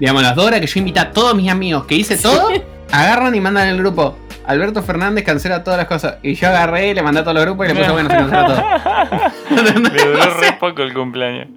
[0.00, 2.48] Digamos, a las 2 horas que yo invité a todos mis amigos que hice todo,
[2.90, 4.16] agarran y mandan el grupo.
[4.46, 6.16] Alberto Fernández cancela todas las cosas.
[6.22, 8.46] Y yo agarré, le mandé a todos los grupos y le puse bueno, se canceló
[8.46, 8.62] todo.
[9.94, 11.48] Le duró re poco el cumpleaños.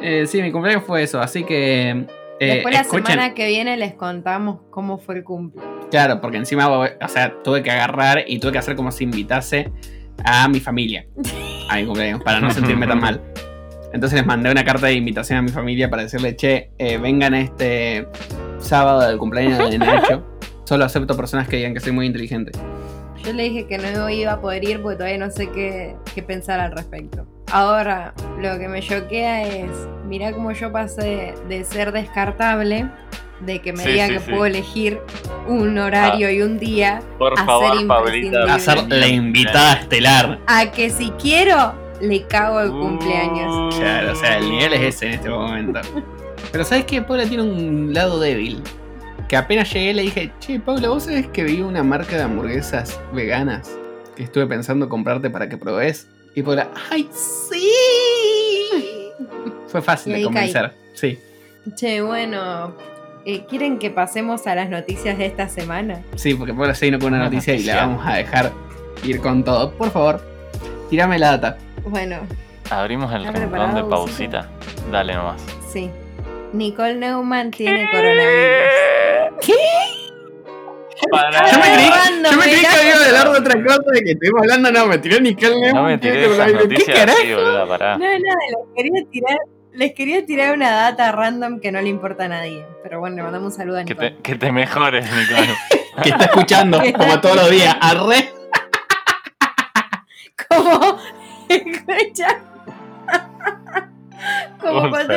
[0.00, 2.06] Eh, sí, mi cumpleaños fue eso, así que.
[2.42, 5.62] Eh, Después la escuchen- semana que viene les contamos cómo fue el cumple.
[5.90, 9.70] Claro, porque encima, o sea, tuve que agarrar y tuve que hacer como si invitase
[10.24, 11.06] a mi familia
[11.68, 13.20] a mi cumpleaños para no sentirme tan mal.
[13.92, 17.34] Entonces les mandé una carta de invitación a mi familia para decirle, che, eh, vengan
[17.34, 18.06] este
[18.58, 20.26] sábado del cumpleaños de Nacho.
[20.64, 22.52] Solo acepto personas que digan que soy muy inteligente.
[23.24, 26.22] Yo le dije que no iba a poder ir porque todavía no sé qué, qué
[26.22, 27.26] pensar al respecto.
[27.52, 29.70] Ahora, lo que me choquea es,
[30.06, 32.88] mirá cómo yo pasé de ser descartable,
[33.40, 34.30] de que me Sí, diga sí, que sí.
[34.30, 35.00] puedo elegir
[35.46, 38.54] un horario y un día, Por a favor, ser Pablita.
[38.54, 40.38] A ser la invitada estelar.
[40.46, 43.74] a que si quiero, le cago el cumpleaños.
[43.76, 45.80] Claro, o sea, el nivel es ese en este momento.
[46.52, 47.02] Pero ¿sabes qué?
[47.02, 48.62] Paula tiene un lado débil.
[49.28, 53.00] Que apenas llegué le dije, che, Paula, ¿vos sabés que vi una marca de hamburguesas
[53.12, 53.76] veganas
[54.16, 56.08] que estuve pensando comprarte para que probés?
[56.34, 57.68] Y Paula, ¡ay, sí!
[59.68, 60.72] Fue fácil de convencer.
[60.94, 61.18] Sí,
[61.76, 62.74] Che, bueno,
[63.24, 66.02] eh, ¿quieren que pasemos a las noticias de esta semana?
[66.16, 68.50] sí, porque Paula se vino con una Una noticia y la vamos a dejar
[69.04, 69.72] ir con todo.
[69.72, 70.20] Por favor,
[70.90, 71.58] tirame la data.
[71.84, 72.16] Bueno,
[72.70, 74.48] Abrimos el ¿Está rincón de pausita.
[74.90, 75.42] Dale nomás.
[75.70, 75.90] sí.
[76.54, 79.42] Nicole Neumann tiene coronavirus.
[81.10, 81.90] Para- Yo me creí,
[82.30, 85.20] yo me creí que hablar de otra cosa de que estuvimos hablando, no, me tiró
[85.20, 85.74] Nicole Neumann.
[85.74, 86.62] No me tiré esas coronavirus.
[86.62, 87.18] ¿Qué noticias carajo?
[87.18, 87.98] así, boluda, pará.
[87.98, 89.38] No, nada, les quería tirar,
[89.72, 92.64] les quería tirar una data random que no le importa a nadie.
[92.82, 94.10] Pero bueno, le mandamos un saludo a Que Nicole.
[94.12, 95.54] te, que te mejores, Nicole.
[96.02, 97.76] que está escuchando como todos los días.
[97.80, 98.30] Arre.
[100.48, 100.98] Como,
[101.48, 102.40] escucha.
[104.60, 105.14] Como cuando.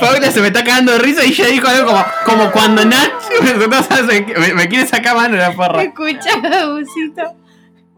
[0.00, 3.10] Paula se me está cagando de risa y ella dijo algo como, como cuando Nacho
[3.42, 5.82] me, me, me quiere sacar mano la porra.
[5.82, 6.30] Escucha,
[6.68, 7.34] Busito.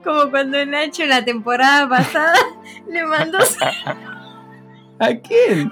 [0.03, 2.35] Como cuando Nacho la temporada pasada
[2.89, 3.39] le mandó
[5.03, 5.71] ¿A quién?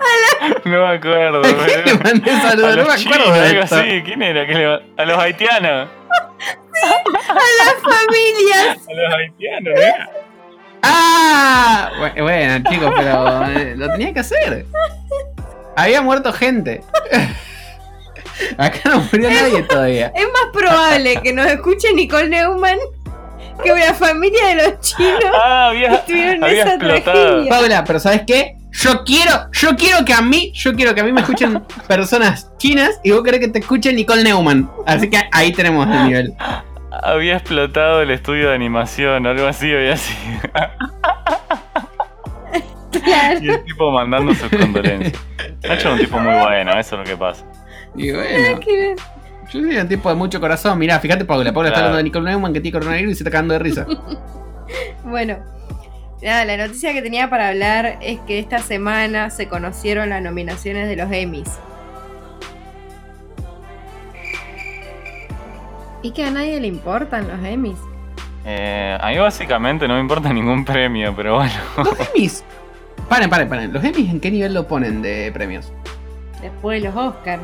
[0.64, 2.76] No me acuerdo, ¿A quién le mandé A saludos?
[2.76, 3.76] No los me chinos, acuerdo de algo esto.
[3.76, 4.02] así.
[4.02, 4.46] ¿Quién era?
[4.46, 5.88] ¿Qué le- A los haitianos.
[7.82, 8.78] familias.
[8.88, 9.94] A los haitianos, ¿eh?
[10.82, 11.90] ¡Ah!
[11.98, 14.66] Bu- Bueno, chicos, pero eh, lo tenía que hacer.
[15.76, 16.82] Había muerto gente.
[18.58, 20.12] Acá no murió nadie todavía.
[20.14, 22.78] Es más probable que nos escuche Nicole Neumann
[23.62, 27.02] que una familia de los chinos Ah, había, tuvieron había esa explotado.
[27.42, 27.50] tragedia.
[27.50, 28.54] Paula, pero ¿sabes qué?
[28.70, 32.48] Yo quiero, yo quiero que a mí, yo quiero que a mí me escuchen personas
[32.58, 34.70] chinas y vos querés que te escuche Nicole Neumann.
[34.86, 36.34] Así que ahí tenemos el nivel.
[36.90, 40.40] Había explotado el estudio de animación o algo así, había sido.
[42.90, 43.38] Claro.
[43.42, 45.22] Y el tipo mandando sus condolencias.
[45.62, 47.44] Nacho es un tipo muy bueno, eso es lo que pasa.
[47.94, 50.78] Y bueno, yo soy un tipo de mucho corazón.
[50.78, 51.52] Mirá, fíjate, Paula.
[51.52, 51.86] Paula está Claro.
[51.88, 53.86] hablando de Nicole Neumann que tiene coronavirus y se está cagando de risa.
[55.04, 55.38] Bueno,
[56.22, 60.88] nada, la noticia que tenía para hablar es que esta semana se conocieron las nominaciones
[60.88, 61.48] de los Emmys.
[66.02, 67.78] Y que a nadie le importan los Emmys.
[68.44, 71.54] Eh, a mí básicamente no me importa ningún premio, pero bueno.
[71.76, 72.44] Los Emmys.
[73.08, 73.72] Paren, paren, paren.
[73.72, 75.72] ¿Los Emmys en qué nivel lo ponen de premios?
[76.40, 77.40] Después los Oscar.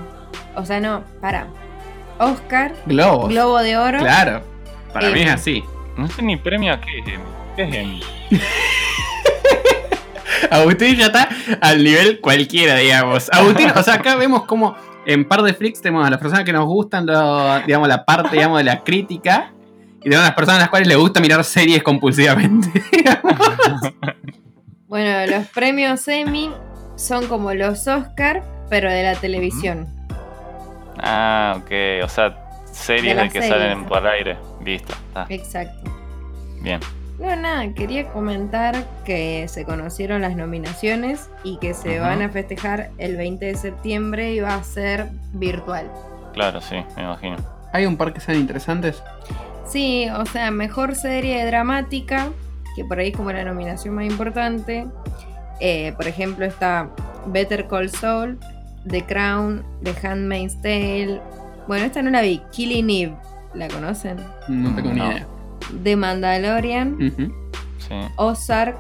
[0.55, 1.47] O sea, no, para.
[2.19, 3.29] Oscar, Globos.
[3.31, 3.99] Globo de Oro.
[3.99, 4.43] Claro.
[4.93, 5.31] Para mí es Emmy.
[5.31, 5.65] así.
[5.97, 7.25] No sé ni premio a qué es Emmy.
[7.57, 8.03] ¿Qué es Emmy?
[10.51, 11.29] Agustín ya está
[11.61, 13.29] al nivel cualquiera, digamos.
[13.33, 14.77] Agustín, o sea, acá vemos como
[15.07, 18.37] en par de flicks tenemos a las personas que nos gustan, lo- digamos, la parte,
[18.37, 19.53] digamos, de la crítica.
[20.01, 22.71] Y tenemos a las personas a las cuales les gusta mirar series compulsivamente.
[24.87, 26.51] Bueno, los premios Emmy
[26.97, 29.89] son como los Oscar, pero de la televisión.
[30.99, 32.05] Ah, ok.
[32.05, 32.37] O sea,
[32.71, 33.49] series De que series.
[33.49, 34.37] salen por aire.
[34.65, 34.93] Listo.
[35.09, 35.27] Está.
[35.31, 35.91] Exacto.
[36.61, 36.79] Bien.
[37.19, 42.91] No, nada, quería comentar que se conocieron las nominaciones y que se van a festejar
[42.99, 45.91] el 20 de septiembre y va a ser virtual.
[46.33, 47.37] Claro, sí, me imagino.
[47.73, 49.03] Hay un par que sean interesantes.
[49.67, 52.29] Sí, o sea, mejor serie dramática,
[52.77, 54.87] que por ahí es como la nominación más importante.
[55.61, 56.91] Eh, por ejemplo, está
[57.27, 58.39] Better Call Saul,
[58.89, 61.21] The Crown, The Handmaid's Tale.
[61.69, 63.17] Bueno, esta no la vi, Killing Eve,
[63.55, 64.17] ¿la conocen?
[64.49, 65.13] No tengo ni No.
[65.13, 65.27] idea.
[65.83, 66.97] The Mandalorian.
[67.79, 67.95] Sí.
[68.17, 68.77] Ozark,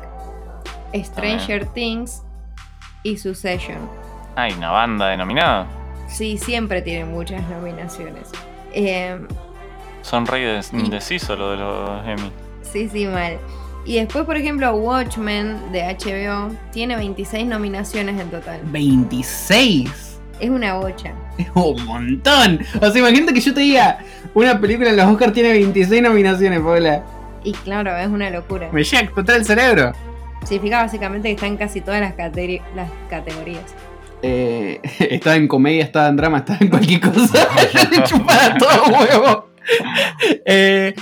[0.94, 2.22] Stranger Things
[3.02, 3.78] y Succession.
[4.36, 5.66] Hay una banda denominada.
[6.08, 8.30] Sí, siempre tiene muchas nominaciones.
[8.72, 9.18] Eh,
[10.02, 12.30] Son rey de indeciso lo de los Emmy.
[12.62, 13.38] sí, sí, mal.
[13.86, 18.60] Y después, por ejemplo, Watchmen de HBO tiene 26 nominaciones en total.
[18.64, 20.18] 26.
[20.40, 21.12] Es una bocha.
[21.38, 22.60] Es un montón.
[22.80, 23.98] O sea, imagínate que yo te diga,
[24.34, 27.02] una película en los Oscars tiene 26 nominaciones, Paula.
[27.44, 28.70] Y claro, es una locura.
[28.72, 29.92] Me llega a explotar el cerebro.
[30.44, 32.14] Significa básicamente que está en casi todas las,
[33.08, 33.74] categorías.
[34.22, 34.80] Eh,
[35.10, 37.48] estaba en comedia, estaba en drama, estaba en cualquier cosa.
[37.90, 39.48] Le chupaba todo huevo.
[40.44, 40.94] Eh,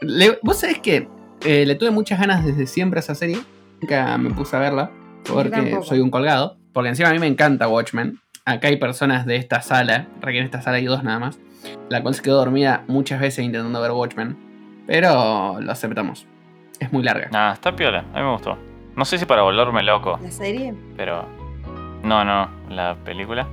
[0.00, 1.08] le- Vos sabés que
[1.44, 3.38] eh, le tuve muchas ganas desde siempre a esa serie.
[3.80, 4.90] Nunca me puse a verla.
[5.24, 6.56] Porque soy un colgado.
[6.72, 8.18] Porque encima a mí me encanta Watchmen.
[8.48, 10.06] Acá hay personas de esta sala.
[10.22, 11.38] En esta sala hay dos nada más.
[11.88, 14.36] La cual se quedó dormida muchas veces intentando ver Watchmen.
[14.86, 16.26] Pero lo aceptamos.
[16.78, 17.28] Es muy larga.
[17.32, 18.04] Nada, está piola.
[18.14, 18.56] A mí me gustó.
[18.94, 20.74] No sé si para volverme loco, ¿La serie?
[20.96, 21.26] pero.
[22.04, 23.48] No, no, la película.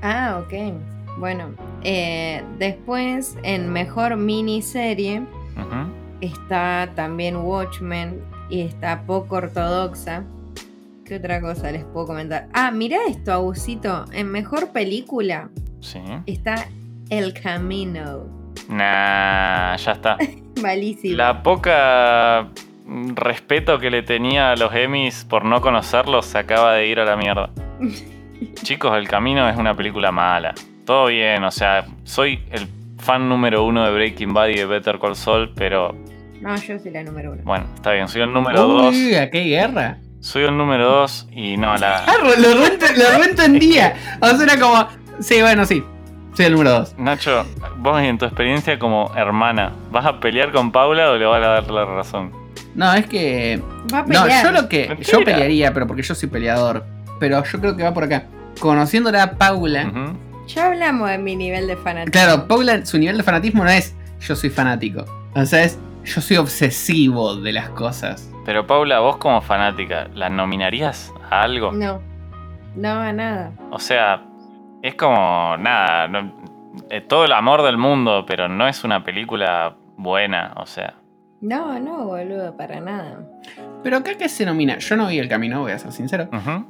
[0.00, 0.72] Ah, ok.
[1.18, 1.50] Bueno,
[1.82, 5.92] eh, después en mejor miniserie Ujú.
[6.22, 10.24] está también Watchmen y está poco ortodoxa.
[11.10, 12.46] ¿Qué otra cosa les puedo comentar?
[12.52, 14.04] Ah, mira esto, Abusito.
[14.12, 15.48] En mejor película
[15.80, 15.98] Sí.
[16.26, 16.68] está
[17.08, 18.26] El Camino.
[18.68, 20.16] Nah, ya está.
[20.62, 21.16] Malísimo.
[21.16, 22.46] La poca
[23.16, 27.04] respeto que le tenía a los Emmys por no conocerlos se acaba de ir a
[27.04, 27.50] la mierda.
[28.62, 30.54] Chicos, El Camino es una película mala.
[30.86, 35.00] Todo bien, o sea, soy el fan número uno de Breaking Bad y de Better
[35.00, 35.92] Call Saul, pero
[36.40, 37.42] No, yo soy la número uno.
[37.44, 38.94] bueno, está bien, soy el número dos.
[38.94, 39.98] Uy, ¿a qué guerra?
[40.20, 42.04] Soy el número dos y no, la...
[42.04, 43.94] Ah, lo, reent- lo reentendía.
[44.20, 44.86] O sea, era como.
[45.20, 45.82] Sí, bueno, sí.
[46.34, 46.94] Soy el número 2.
[46.98, 47.44] Nacho,
[47.78, 51.46] vos en tu experiencia como hermana, ¿vas a pelear con Paula o le vas a
[51.46, 52.32] dar la razón?
[52.74, 53.60] No, es que.
[53.92, 54.44] Va a No, pelear.
[54.44, 54.88] yo lo que.
[54.88, 55.10] Mentira.
[55.18, 56.84] Yo pelearía, pero porque yo soy peleador.
[57.18, 58.24] Pero yo creo que va por acá.
[58.60, 59.90] Conociéndola a Paula.
[60.46, 62.12] Ya hablamos de mi nivel de fanatismo.
[62.12, 65.04] Claro, Paula, su nivel de fanatismo no es yo soy fanático.
[65.34, 68.32] O sea, es yo soy obsesivo de las cosas.
[68.44, 71.72] Pero Paula, vos como fanática, ¿la nominarías a algo?
[71.72, 72.00] No.
[72.76, 73.52] No a nada.
[73.70, 74.22] O sea,
[74.82, 76.32] es como nada, no-
[76.88, 80.94] eh, todo el amor del mundo, pero no es una película buena, o sea.
[81.40, 83.26] No, no, boludo, para nada.
[83.82, 84.78] Pero acá que se nomina.
[84.78, 86.28] Yo no vi el camino, voy a ser sincero.
[86.32, 86.66] Ujú.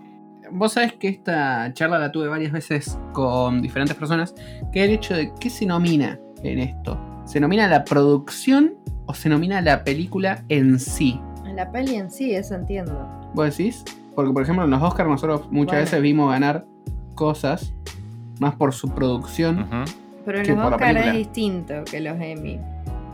[0.53, 4.35] Vos sabés que esta charla la tuve varias veces con diferentes personas.
[4.73, 6.99] Que el hecho de qué se nomina en esto.
[7.25, 8.75] ¿Se nomina la producción
[9.11, 11.21] o se nomina la película en sí?
[11.57, 13.09] La peli en sí, eso entiendo.
[13.35, 13.85] ¿Vos decís?
[14.15, 15.85] Porque, por ejemplo, en los Oscars nosotros muchas Bueno.
[15.85, 16.65] veces vimos ganar
[17.17, 17.73] cosas
[18.39, 19.67] más por su producción.
[20.25, 22.61] Pero en los por la Oscar es distinto que los Emmy.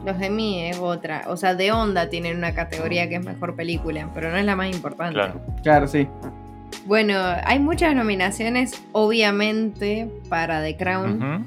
[0.04, 1.24] Los Emmy es otra.
[1.28, 4.54] O sea, de onda tienen una categoría que es mejor película, pero no es la
[4.54, 5.14] más importante.
[5.14, 5.40] Claro.
[5.62, 6.06] Claro, sí.
[6.84, 11.22] Bueno, hay muchas nominaciones, obviamente, para The Crown.
[11.22, 11.44] Ujú.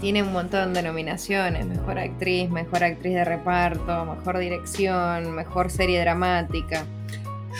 [0.00, 1.66] Tiene un montón de nominaciones.
[1.66, 6.84] Mejor actriz, mejor actriz de reparto, mejor dirección, mejor serie dramática.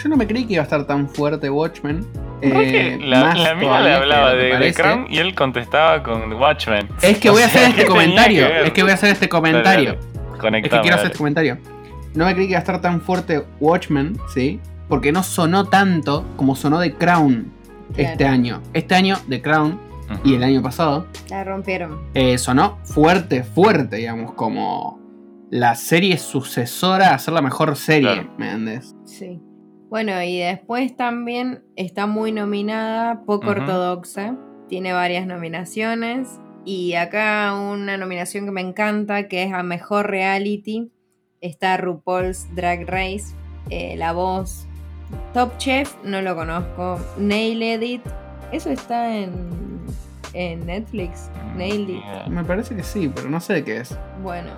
[0.02, 2.06] Yo no me creí que iba a estar tan fuerte Watchmen.
[2.40, 4.72] Porque eh, la, la todavía le hablaba de.
[4.72, 6.88] Crown y él contestaba con Watchmen.
[7.02, 8.46] Es que voy a hacer ¿qué este comentario.
[8.46, 8.62] que?
[8.66, 9.96] Es que voy a hacer este comentario.
[9.96, 10.58] Dale, dale.
[10.58, 11.06] Es que quiero hacer dale.
[11.06, 11.58] este comentario.
[12.14, 14.60] No me creí que iba a estar tan fuerte Watchmen, ¿sí?
[14.88, 17.52] Porque no sonó tanto como sonó The Crown
[17.94, 18.10] Claro.
[18.12, 18.62] este año.
[18.74, 19.80] Este año, The Crown,
[20.24, 22.00] Y el año pasado, La rompieron.
[22.14, 24.98] eh, sonó fuerte, fuerte, digamos, como
[25.50, 28.30] la serie sucesora a ser la mejor serie, Claro.
[28.38, 28.94] ¿me entendés?
[29.04, 29.40] Sí.
[29.90, 34.36] Bueno, y después también está muy nominada, poco ortodoxa.
[34.68, 36.28] Tiene varias nominaciones.
[36.66, 40.90] Y acá una nominación que me encanta, que es a Mejor Reality.
[41.40, 43.34] Está RuPaul's Drag Race,
[43.70, 44.66] eh, La Voz.
[45.32, 46.98] Top Chef, no lo conozco.
[47.16, 48.02] Nail Edit,
[48.52, 49.48] eso está en,
[50.32, 51.30] en Netflix.
[51.56, 52.02] Nailed It.
[52.28, 53.98] Me parece que sí, pero no sé de qué es.
[54.22, 54.50] Bueno,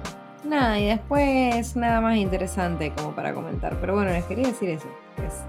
[0.44, 3.76] nada, y después nada más interesante como para comentar.
[3.80, 4.88] Pero bueno, les quería decir eso.
[5.16, 5.42] que es-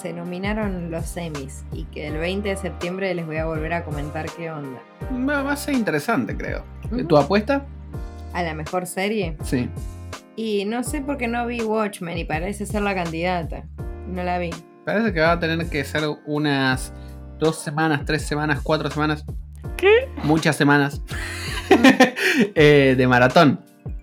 [0.00, 3.84] se nominaron los semis y que el 20 de septiembre les voy a volver a
[3.84, 4.78] comentar qué onda.
[5.28, 6.62] Va, va a ser interesante, creo.
[7.08, 7.64] ¿Tu apuesta?
[8.32, 9.36] A la mejor serie.
[9.42, 9.68] Sí.
[10.36, 13.64] Y no sé por qué no vi Watchmen y parece ser la candidata.
[14.06, 14.50] No la vi.
[14.84, 16.92] Parece que va a tener que ser unas
[17.38, 19.24] dos semanas, tres semanas, cuatro semanas.
[19.76, 20.08] ¿Qué?
[20.24, 21.02] Muchas semanas.
[22.54, 23.60] eh, de maratón.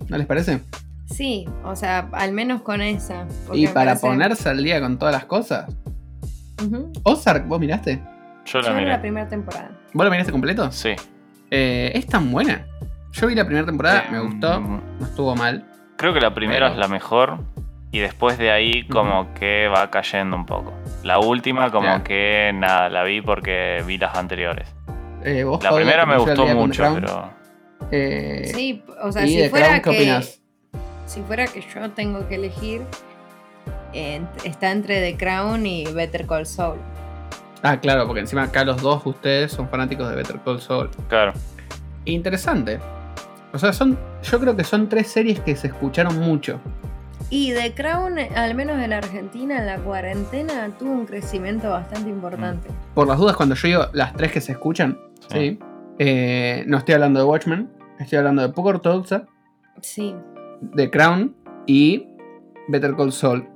[0.07, 0.61] ¿No les parece?
[1.05, 3.27] Sí, o sea, al menos con esa.
[3.53, 5.65] Y me para parece- ponerse al día con todas las cosas.
[7.03, 8.01] Ozark, ¿vos miraste?
[8.45, 8.99] Yo Yo la vi la miré.
[8.99, 9.71] primera temporada.
[9.93, 10.71] ¿Vos la miraste completo?
[10.71, 10.91] Sí.
[11.51, 12.65] Eh, es tan buena.
[13.11, 15.65] Yo vi la primera temporada, me Em, gustó, no estuvo mal.
[15.97, 17.39] Creo que la primera Pero- es la mejor.
[17.95, 20.73] Y después de ahí como que va cayendo un poco.
[21.03, 24.67] La última como que nada, la vi porque vi las anteriores.
[25.23, 27.29] Eh, vos, La primera me gustó mucho, pero...
[27.91, 30.23] eh, Sí, o sea, si fuera Crown, ¿qué que.
[31.05, 32.81] si fuera que yo tengo que elegir,
[33.93, 36.77] eh, está entre The Crown y Better Call Saul.
[37.63, 40.89] Ah, claro, porque encima acá los dos ustedes son fanáticos de Better Call Saul.
[41.07, 41.31] Claro.
[42.03, 42.77] Interesante.
[43.53, 46.59] O sea, son, yo creo que son tres series que se escucharon mucho.
[47.29, 52.69] Y The Crown, al menos en Argentina, en la cuarentena, tuvo un crecimiento bastante importante.
[52.93, 54.97] Por las dudas, cuando yo digo las tres que se escuchan,
[55.31, 55.37] Sí.
[55.39, 55.59] sí.
[55.99, 57.69] eh, no estoy hablando de Watchmen,
[57.99, 59.25] estoy hablando de Poco Ortodoxa,
[59.81, 60.15] Sí.
[60.61, 62.07] de Crown y
[62.67, 63.47] Better Call Saul.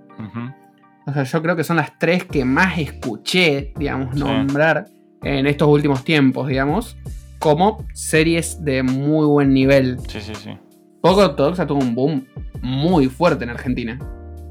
[1.06, 4.20] O sea, yo creo que son las tres que más escuché, digamos, Sí.
[4.24, 4.86] nombrar
[5.24, 6.98] en estos últimos tiempos, digamos,
[7.40, 10.00] como series de muy buen nivel.
[10.08, 10.58] Sí, sí, sí.
[11.02, 12.28] Poco Ortodoxa tuvo un boom
[12.62, 13.98] muy fuerte en Argentina.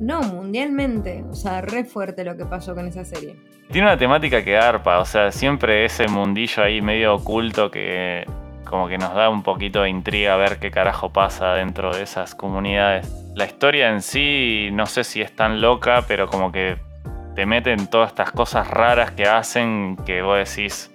[0.00, 1.24] No, mundialmente.
[1.30, 3.36] O sea, re fuerte lo que pasó con esa serie.
[3.70, 8.24] Tiene una temática que garpa, o sea, siempre ese mundillo ahí medio oculto que
[8.64, 12.34] como que nos da un poquito de intriga ver qué carajo pasa dentro de esas
[12.34, 13.10] comunidades.
[13.34, 16.76] La historia en sí no sé si es tan loca, pero como que
[17.34, 20.90] te meten todas estas cosas raras que hacen que vos decís,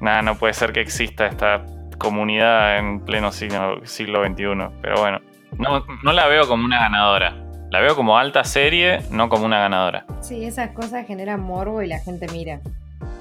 [0.00, 1.62] nada, no puede ser que exista esta
[1.98, 4.44] comunidad en pleno siglo, siglo XXI.
[4.80, 5.20] Pero bueno,
[5.58, 7.36] no, no la veo como una ganadora.
[7.70, 10.06] La veo como alta serie, no como una ganadora.
[10.20, 12.60] Sí, esas cosas generan morbo y la gente mira.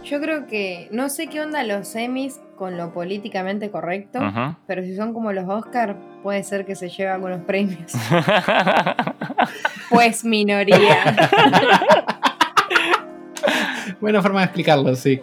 [0.03, 4.19] Yo creo que no sé qué onda los semis con lo políticamente correcto,
[4.65, 7.91] pero si son como los Oscar, puede ser que se lleve algunos premios.
[9.89, 11.15] Pues minoría.
[14.01, 15.21] Buena forma de explicarlo, sí.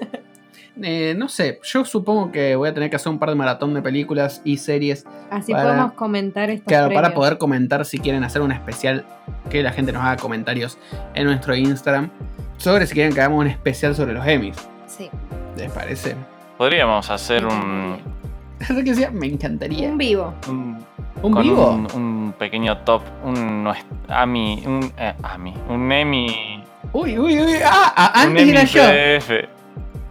[0.82, 3.74] Eh, no sé, yo supongo que voy a tener que hacer un par de maratón
[3.74, 8.24] de películas y series Así Para- podemos comentar estos Claro, para poder comentar si quieren
[8.24, 9.04] hacer un especial,
[9.50, 10.78] que la gente nos haga comentarios
[11.14, 12.10] en nuestro Instagram
[12.56, 14.56] sobre si quieren que hagamos un especial sobre los Emmys.
[14.86, 15.08] Sí.
[15.56, 16.16] ¿Les parece?
[16.58, 17.98] Podríamos hacer un,
[18.60, 19.88] Eso que decía, me encantaría.
[19.90, 20.34] Un vivo.
[20.48, 20.84] un,
[21.22, 21.70] ¿Un con vivo?
[21.70, 27.40] Un, un pequeño top, un no es- Ami, un eh, Ami, un Emmy, Uy, uy,
[27.40, 27.54] uy.
[27.64, 28.82] Ah, ah, un antes Emmy era yo.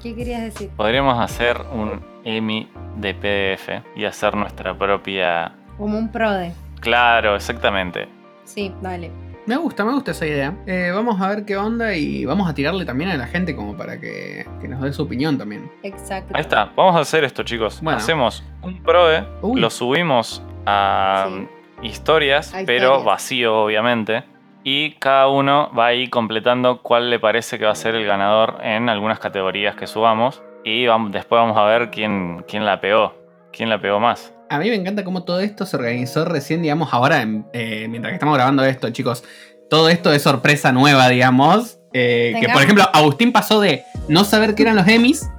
[0.03, 0.69] ¿Qué querías decir?
[0.75, 5.53] Podríamos hacer un Emmy de PDF y hacer nuestra propia.
[5.77, 6.51] Como un prode.
[6.81, 8.07] Claro, exactamente.
[8.43, 9.09] Sí, dale.
[9.45, 10.53] Me gusta, me gusta esa idea.
[10.67, 13.75] Eh, vamos a ver qué onda y vamos a tirarle también a la gente como
[13.75, 15.69] para que, que nos dé su opinión también.
[15.83, 16.33] Exacto.
[16.35, 17.81] Ahí está, vamos a hacer esto, chicos.
[17.81, 17.97] Bueno.
[17.97, 19.59] Hacemos un prode, Uy.
[19.59, 21.87] lo subimos a Sí.
[21.87, 23.05] historias, A pero historias.
[23.05, 24.23] vacío, obviamente.
[24.63, 28.05] Y cada uno va a ir completando cuál le parece que va a ser el
[28.05, 30.41] ganador en algunas categorías que subamos.
[30.63, 33.13] Y vamos, después vamos a ver quién, quién la pegó.
[33.51, 34.33] ¿Quién la pegó más?
[34.49, 38.11] A mí me encanta cómo todo esto se organizó recién, digamos, ahora, en- eh, mientras
[38.11, 39.23] que estamos grabando esto, chicos.
[39.69, 41.79] Todo esto es sorpresa nueva, digamos.
[41.95, 45.29] eh, que por ejemplo, Agustín pasó de no saber qué eran los Emmys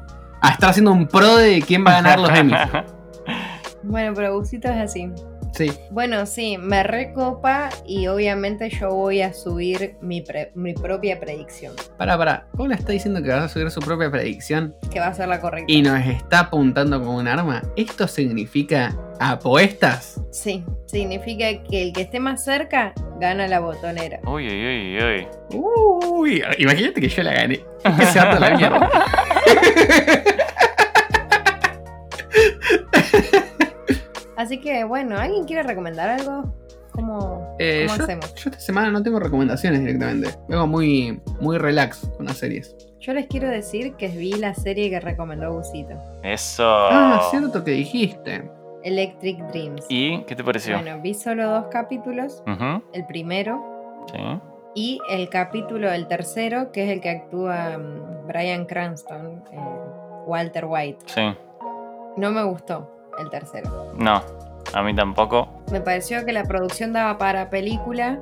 [0.40, 2.58] a estar haciendo un pro de quién va a ganar los Emmys.
[3.82, 5.10] Bueno, pero Busito es así.
[5.56, 5.70] Sí.
[5.90, 11.74] Bueno, sí, me recopa y obviamente yo voy a subir mi, pre- mi propia predicción,
[11.96, 12.46] Para, para.
[12.56, 15.40] Paula está diciendo que vas a subir su propia predicción que va a ser la
[15.40, 15.70] correcta.
[15.72, 17.62] y nos está apuntando con un arma.
[17.76, 20.20] ¿Esto significa apuestas?
[20.32, 24.18] Sí, significa que el que esté más cerca gana la botonera.
[24.26, 25.26] uy, uy, uy, uy.
[26.10, 27.60] Uy, imagínate que yo la gané.
[27.96, 28.90] Que se la mierda.
[34.54, 36.44] Así que bueno, ¿alguien quiere recomendar algo?
[36.92, 38.34] ¿Cómo, Eh, cómo yo, hacemos?
[38.36, 40.28] yo esta semana no tengo recomendaciones directamente.
[40.48, 42.76] Vengo muy, muy relax con las series.
[43.00, 46.62] Yo les quiero decir que vi la serie que recomendó Busito, Eso.
[46.64, 48.48] Ah, cierto que dijiste.
[48.84, 49.86] Electric Dreams.
[49.88, 50.76] ¿Y qué te pareció?
[50.80, 52.44] Bueno, vi solo dos capítulos,
[52.92, 54.20] el primero sí.
[54.76, 59.58] y el capítulo del tercero, que es el que actúa mm, Brian Cranston, eh,
[60.26, 61.06] Walter White.
[61.06, 61.22] Sí.
[62.16, 62.88] No me gustó
[63.18, 63.92] el tercero.
[63.96, 64.22] No,
[64.72, 65.48] a mí tampoco.
[65.70, 68.18] Me pareció que la producción daba para película,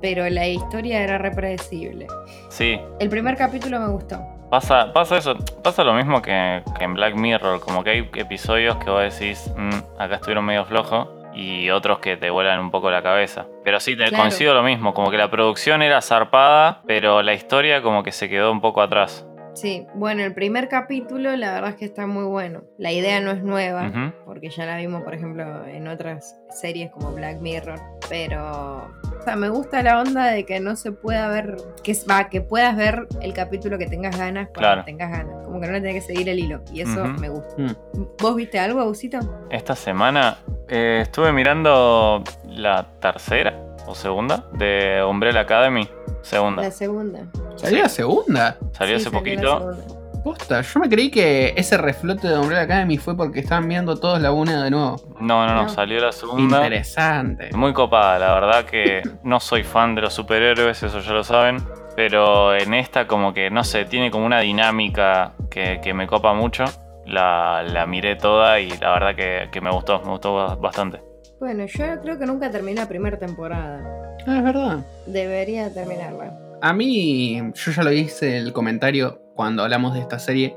[0.00, 2.06] pero la historia era repredecible.
[2.48, 4.18] Sí, El primer capítulo me gustó.
[4.50, 8.76] Pasa, pasa eso, pasa lo mismo que, que en Black Mirror, como que hay episodios
[8.76, 12.90] que vos decís, "Mm, acá estuvieron medio flojos, y otros que te vuelan un poco
[12.90, 13.44] la cabeza.
[13.62, 14.22] Pero sí, te Claro.
[14.22, 18.30] coincido lo mismo, como que la producción era zarpada, pero la historia como que se
[18.30, 19.26] quedó un poco atrás.
[19.56, 22.62] Sí, bueno, el primer capítulo la verdad es que está muy bueno.
[22.76, 27.12] La idea no es nueva, porque ya la vimos, por ejemplo, en otras series como
[27.12, 31.56] Black Mirror, pero o sea, me gusta la onda de que no se pueda ver,
[31.82, 34.84] que va, que puedas ver el capítulo que tengas ganas cuando Claro.
[34.84, 37.54] tengas ganas, como que no le tenés que seguir el hilo, y eso me gusta.
[37.56, 37.74] Mm.
[38.20, 39.18] ¿Vos viste algo, Abusito?
[39.50, 40.36] Esta semana
[40.68, 43.54] eh, estuve mirando la tercera
[43.86, 45.88] o segunda de Umbrella Academy.
[46.26, 46.62] Segunda.
[46.62, 47.20] La segunda.
[47.56, 48.56] Salió la segunda.
[48.72, 49.76] Salió Sí, hace salió poquito.
[50.24, 54.20] Posta, yo me creí que ese reflote de Umbrella Academy fue porque estaban viendo todos
[54.20, 54.96] la una de nuevo.
[55.20, 55.68] No, no, no, No.
[55.68, 56.56] salió la segunda.
[56.64, 57.50] Interesante.
[57.54, 61.58] Muy copada, la verdad que no soy fan de los superhéroes, eso ya lo saben.
[61.94, 66.34] Pero en esta como que, no sé, tiene como una dinámica que, que me copa
[66.34, 66.64] mucho.
[67.06, 71.00] La, la miré toda y la verdad que, que me gustó, me gustó ba- bastante.
[71.38, 74.05] Bueno, yo creo que nunca terminé la primera temporada.
[74.26, 74.78] Ah, es verdad.
[75.06, 76.38] Debería terminarla.
[76.62, 80.56] A mí, yo ya lo hice el comentario cuando hablamos de esta serie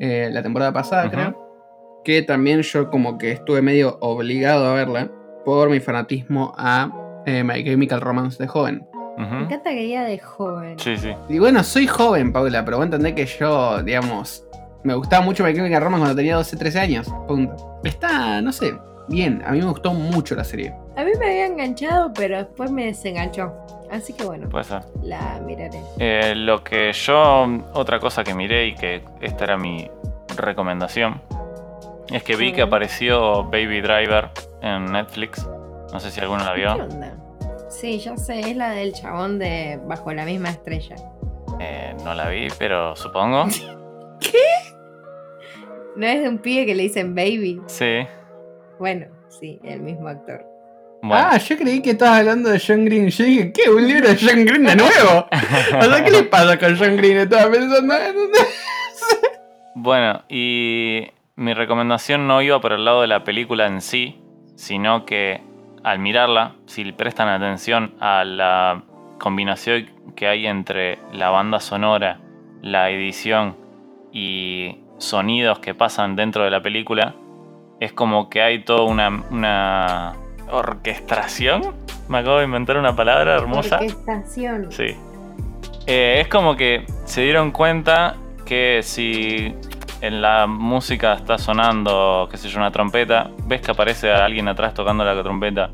[0.00, 1.40] eh, la temporada pasada, creo.
[2.04, 5.10] Que también yo como que estuve medio obligado a verla
[5.44, 8.86] por mi fanatismo a eh, My Chemical Romance de joven.
[9.16, 10.78] Me encanta que ella de joven.
[10.78, 11.14] Sí, sí.
[11.28, 14.44] Y bueno, soy joven, Paula, pero vos entendés que yo, digamos,
[14.82, 17.14] me gustaba mucho My Chemical Romance cuando tenía 12, 13 años.
[17.28, 17.80] Punto.
[17.84, 18.74] Está, no sé,
[19.08, 19.42] bien.
[19.46, 20.74] A mí me gustó mucho la serie.
[20.96, 23.52] A mí me había enganchado, pero después me desenganchó.
[23.90, 24.82] Así que bueno, Puede ser.
[25.02, 25.80] la miraré.
[25.98, 29.88] Eh, lo que yo, otra cosa que miré y que esta era mi
[30.36, 31.20] recomendación,
[32.10, 34.30] es que vi que apareció Baby Driver
[34.62, 35.46] en Netflix.
[35.92, 36.72] No sé si alguno la ¿Qué vio.
[36.74, 37.14] onda?
[37.68, 40.96] Sí, ya sé, es la del chabón de Bajo la misma estrella.
[41.60, 43.46] Eh, no la vi, pero supongo.
[45.96, 47.60] ¿No es de un pibe que le dicen baby?
[47.66, 48.06] Sí.
[48.78, 50.44] Bueno, sí, el mismo actor.
[51.06, 53.10] Bueno, Ah, yo creí que estabas hablando de John Green.
[53.10, 53.68] Yo dije, ¿qué?
[53.68, 55.28] ¿Un libro de John Green de nuevo?
[55.78, 57.18] O sea, ¿qué le pasa con John Green?
[57.18, 58.14] Estaba pensando en...
[59.74, 64.18] bueno, y mi recomendación no iba por el lado de la película en sí,
[64.56, 65.42] sino que
[65.82, 68.84] al mirarla, si prestan atención a la
[69.18, 72.20] combinación que hay entre la banda sonora,
[72.62, 73.58] la edición
[74.10, 77.14] y sonidos que pasan dentro de la película,
[77.78, 80.14] es como que hay toda una, una
[80.50, 81.74] orquestación.
[82.08, 83.76] Me acabo de inventar una palabra hermosa.
[83.76, 84.70] Orquestación.
[84.70, 84.96] Sí.
[85.86, 89.54] Eh, es como que se dieron cuenta que si
[90.00, 94.74] en la música está sonando, qué sé yo, una trompeta, ves que aparece alguien atrás
[94.74, 95.70] tocando la trompeta,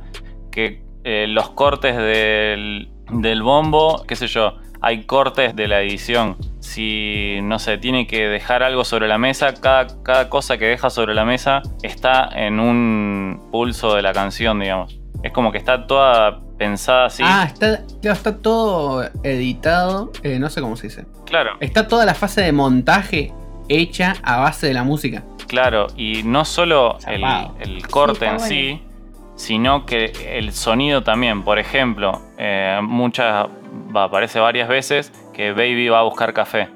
[0.52, 6.36] que eh, los cortes del, del bombo, qué sé yo, hay cortes de la edición.
[6.60, 10.90] Si, no sé, tiene que dejar algo sobre la mesa, cada, cada cosa que deja
[10.90, 14.98] sobre la mesa está en un pulso de la canción, digamos.
[15.22, 17.22] Es como que está toda pensada así.
[17.26, 20.12] Ah, está, claro, está todo editado.
[20.22, 21.04] eh, no sé cómo se dice.
[21.26, 21.52] Claro.
[21.60, 23.32] Está toda la fase de montaje
[23.68, 25.22] hecha a base de la música.
[25.46, 27.24] Claro, y no solo el,
[27.60, 28.82] el corte Sí, en sí,
[29.36, 31.42] sino que el sonido también.
[31.42, 33.46] Por ejemplo, eh, muchas,
[33.94, 36.68] va, aparece varias veces que Baby va a buscar café.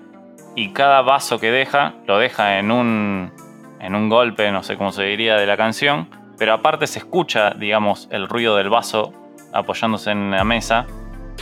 [0.56, 3.30] Y cada vaso que deja, lo deja en un,
[3.78, 6.08] en un golpe, no sé cómo se diría, de la canción.
[6.38, 9.12] Pero aparte se escucha, digamos, el ruido del vaso
[9.52, 10.86] apoyándose en la mesa.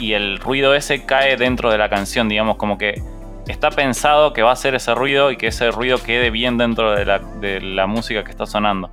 [0.01, 3.01] Y el ruido ese cae dentro de la canción, digamos, como que
[3.47, 6.91] está pensado que va a hacer ese ruido y que ese ruido quede bien dentro
[6.91, 8.91] de la, de la música que está sonando.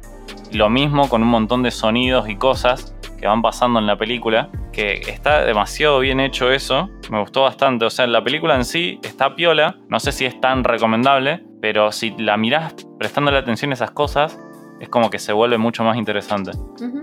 [0.51, 4.49] Lo mismo con un montón de sonidos y cosas que van pasando en la película,
[4.71, 8.99] que está demasiado bien hecho eso, me gustó bastante, o sea, la película en sí
[9.03, 13.73] está piola, no sé si es tan recomendable, pero si la mirás prestándole atención a
[13.73, 14.39] esas cosas,
[14.79, 16.51] es como que se vuelve mucho más interesante.
[16.51, 17.01] Ujú.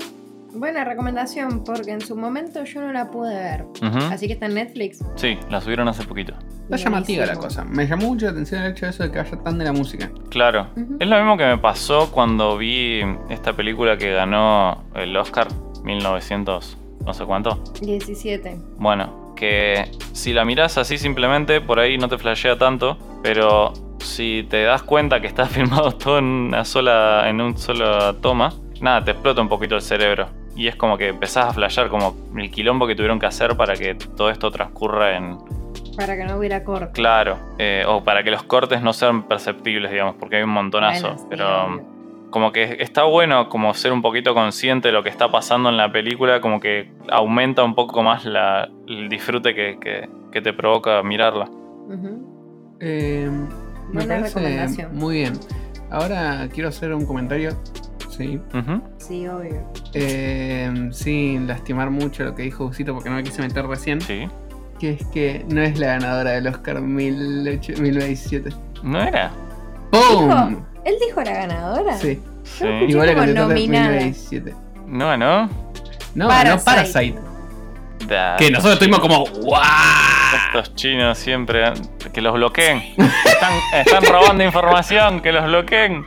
[0.55, 3.67] Buena recomendación, porque en su momento yo no la pude ver.
[4.11, 5.05] Así que está en Netflix.
[5.17, 6.33] Sí, la subieron hace poquito.
[6.63, 7.65] Está llamativa la cosa.
[7.65, 9.73] Me llamó mucho la atención el hecho de eso de que vaya tan de la
[9.73, 10.11] música.
[10.31, 10.69] Claro.
[10.99, 15.49] Es lo mismo que me pasó cuando vi esta película que ganó el Oscar
[15.87, 17.59] 1900, no sé cuánto.
[17.81, 18.59] 17.
[18.77, 24.47] Bueno, que si la mirás así simplemente, por ahí no te flashea tanto, pero si
[24.51, 29.05] te das cuenta que está filmado todo en una sola, en un sola toma, nada,
[29.05, 30.29] te explota un poquito el cerebro.
[30.57, 33.75] Y es como que empezás a flashear como el quilombo que tuvieron que hacer para
[33.75, 35.37] que todo esto transcurra en,
[35.99, 36.93] Para que no hubiera corte.
[36.93, 41.09] Claro, eh, o para que los cortes no sean perceptibles, digamos, porque hay un montonazo.
[41.09, 41.96] Bueno, sí, pero obvio.
[42.31, 45.77] Como que está bueno como ser un poquito consciente de lo que está pasando en
[45.77, 50.53] la película, como que aumenta un poco más la- el disfrute que, que- que te
[50.53, 51.45] provoca mirarla.
[51.89, 52.77] Ujú.
[52.81, 53.29] Eh,
[53.89, 54.95] me Buena parece recomendación.
[54.97, 55.33] muy bien.
[55.91, 57.51] Ahora quiero hacer un comentario.
[58.11, 58.41] Sí.
[58.99, 59.63] Sí, obvio.
[59.95, 64.01] Eh, sin lastimar mucho lo que dijo Busito porque no me quise meter recién.
[64.01, 64.27] Sí.
[64.79, 68.51] Que es que no es la ganadora del Oscar 18 1917.
[68.83, 69.31] ¿No era?
[69.91, 70.57] ¡Pum!
[70.87, 71.97] ¿Él dijo la ganadora?
[71.97, 72.21] Sí.
[72.45, 72.65] Sí.
[72.89, 73.91] Igual la nominada.
[73.91, 74.55] 1917.
[74.87, 75.51] ¿No ganó?
[76.15, 76.57] No, Parasite.
[76.57, 77.19] no Parasite.
[78.09, 79.59] Da, Que nosotros estuvimos como ¡Wow!
[80.47, 81.73] Estos chinos siempre.
[82.13, 82.79] Que los bloqueen.
[83.25, 86.05] Están, están robando información, que los bloqueen.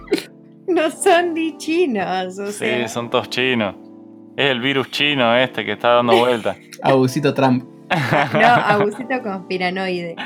[0.68, 2.88] No son ni chinos, o sea.
[2.88, 3.76] Sí, son todos chinos.
[4.38, 6.56] Es el virus chino este que está dando vuelta.
[6.84, 7.66] Abusito Trump.
[8.34, 10.16] No, abusito conspiranoide.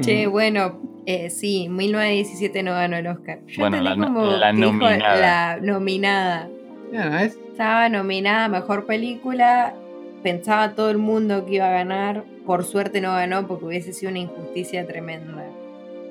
[0.00, 0.30] Che, Mm.
[0.30, 3.38] bueno, eh, sí, 1917 no ganó el Oscar.
[3.46, 5.16] Yo Bueno, la no- como la nominada.
[5.16, 6.48] La nominada.
[6.92, 7.36] Ya, ¿no es?
[7.50, 9.74] Estaba nominada a Mejor Película.
[10.22, 12.24] Pensaba todo el mundo que iba a ganar.
[12.44, 15.44] Por suerte no ganó porque hubiese sido una injusticia tremenda.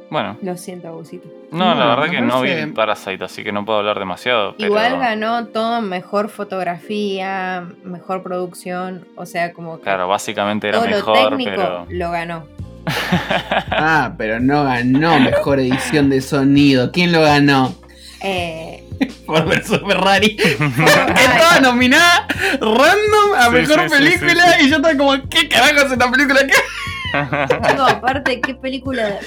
[0.09, 1.27] Bueno, Lo siento, Abusito.
[1.51, 4.53] no, la verdad que no vi Parasite, así que no puedo hablar demasiado.
[4.55, 4.67] Pero...
[4.67, 9.07] Igual ganó todo mejor fotografía, mejor producción.
[9.15, 11.85] O sea, como que Claro, básicamente era todo mejor, lo técnico pero.
[11.89, 12.43] lo ganó.
[12.87, 16.91] Ah, pero no ganó mejor edición de sonido.
[16.91, 17.75] ¿Quién lo ganó?
[18.21, 18.83] Eh,
[19.25, 20.37] Ford vs Ferrari.
[20.39, 22.27] Estaba nominada
[22.59, 25.91] random a Sí, mejor sí, sí, película sí, y yo estaba como, ¿qué carajos es
[25.91, 27.69] esta película acá?
[27.71, 29.19] Digo, aparte, qué película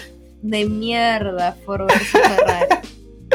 [0.43, 2.67] de mierda Ford vs Ferrari.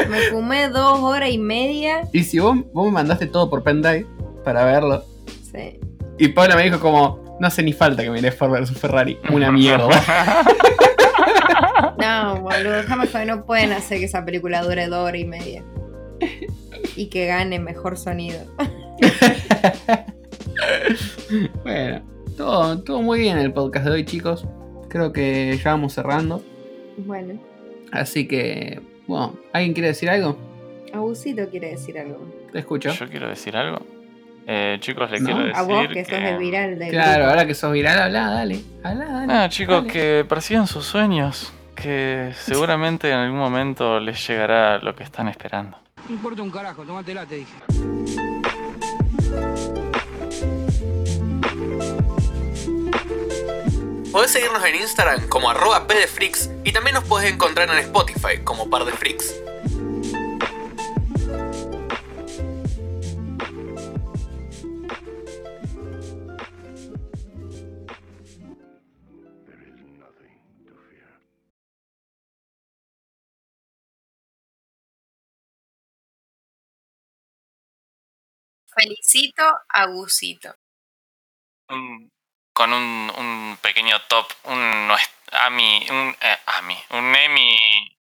[0.08, 2.02] Me fumé dos horas y media.
[2.12, 4.06] Y si vos, vos me mandaste todo por pendrive
[4.44, 5.04] para verlo.
[5.52, 5.78] Sí.
[6.18, 9.18] Y Paula me dijo como, no hace ni falta que mire Ford vs Ferrari.
[9.30, 9.88] Una mierda.
[11.98, 15.64] No, boludo, jamás que no pueden hacer que esa película dure dos horas y media.
[16.96, 18.40] Y que gane mejor sonido.
[21.64, 22.02] bueno,
[22.36, 24.46] todo, todo muy bien el podcast de hoy, chicos.
[24.88, 26.42] Creo que ya vamos cerrando.
[26.98, 27.40] Bueno,
[27.90, 30.36] Así que, bueno, ¿alguien quiere decir algo?
[30.92, 32.18] Abusito quiere decir algo.
[32.52, 32.90] Te escucho.
[32.90, 33.78] Yo quiero decir algo.
[34.46, 35.56] Eh, chicos, les No, quiero decir.
[35.56, 37.30] A vos que sos el viral del Claro, grupo.
[37.30, 38.60] ahora que sos viral, habla, dale.
[38.82, 39.26] Habla, dale.
[39.26, 39.92] Nada, chicos, dale.
[39.92, 41.52] que persigan sus sueños.
[41.74, 45.76] Que seguramente en algún momento les llegará lo que están esperando.
[46.08, 47.54] No importa un carajo, tómatela, te dije.
[54.12, 58.70] Podés seguirnos en Instagram como arroba pdefreaks y también nos podés encontrar en Spotify como
[58.70, 59.34] par de freaks.
[78.74, 80.54] Felicito a Gusito.
[82.52, 87.93] Con un, un pequeño top, un, nues- Ami, un, eh, Ami, un Emmy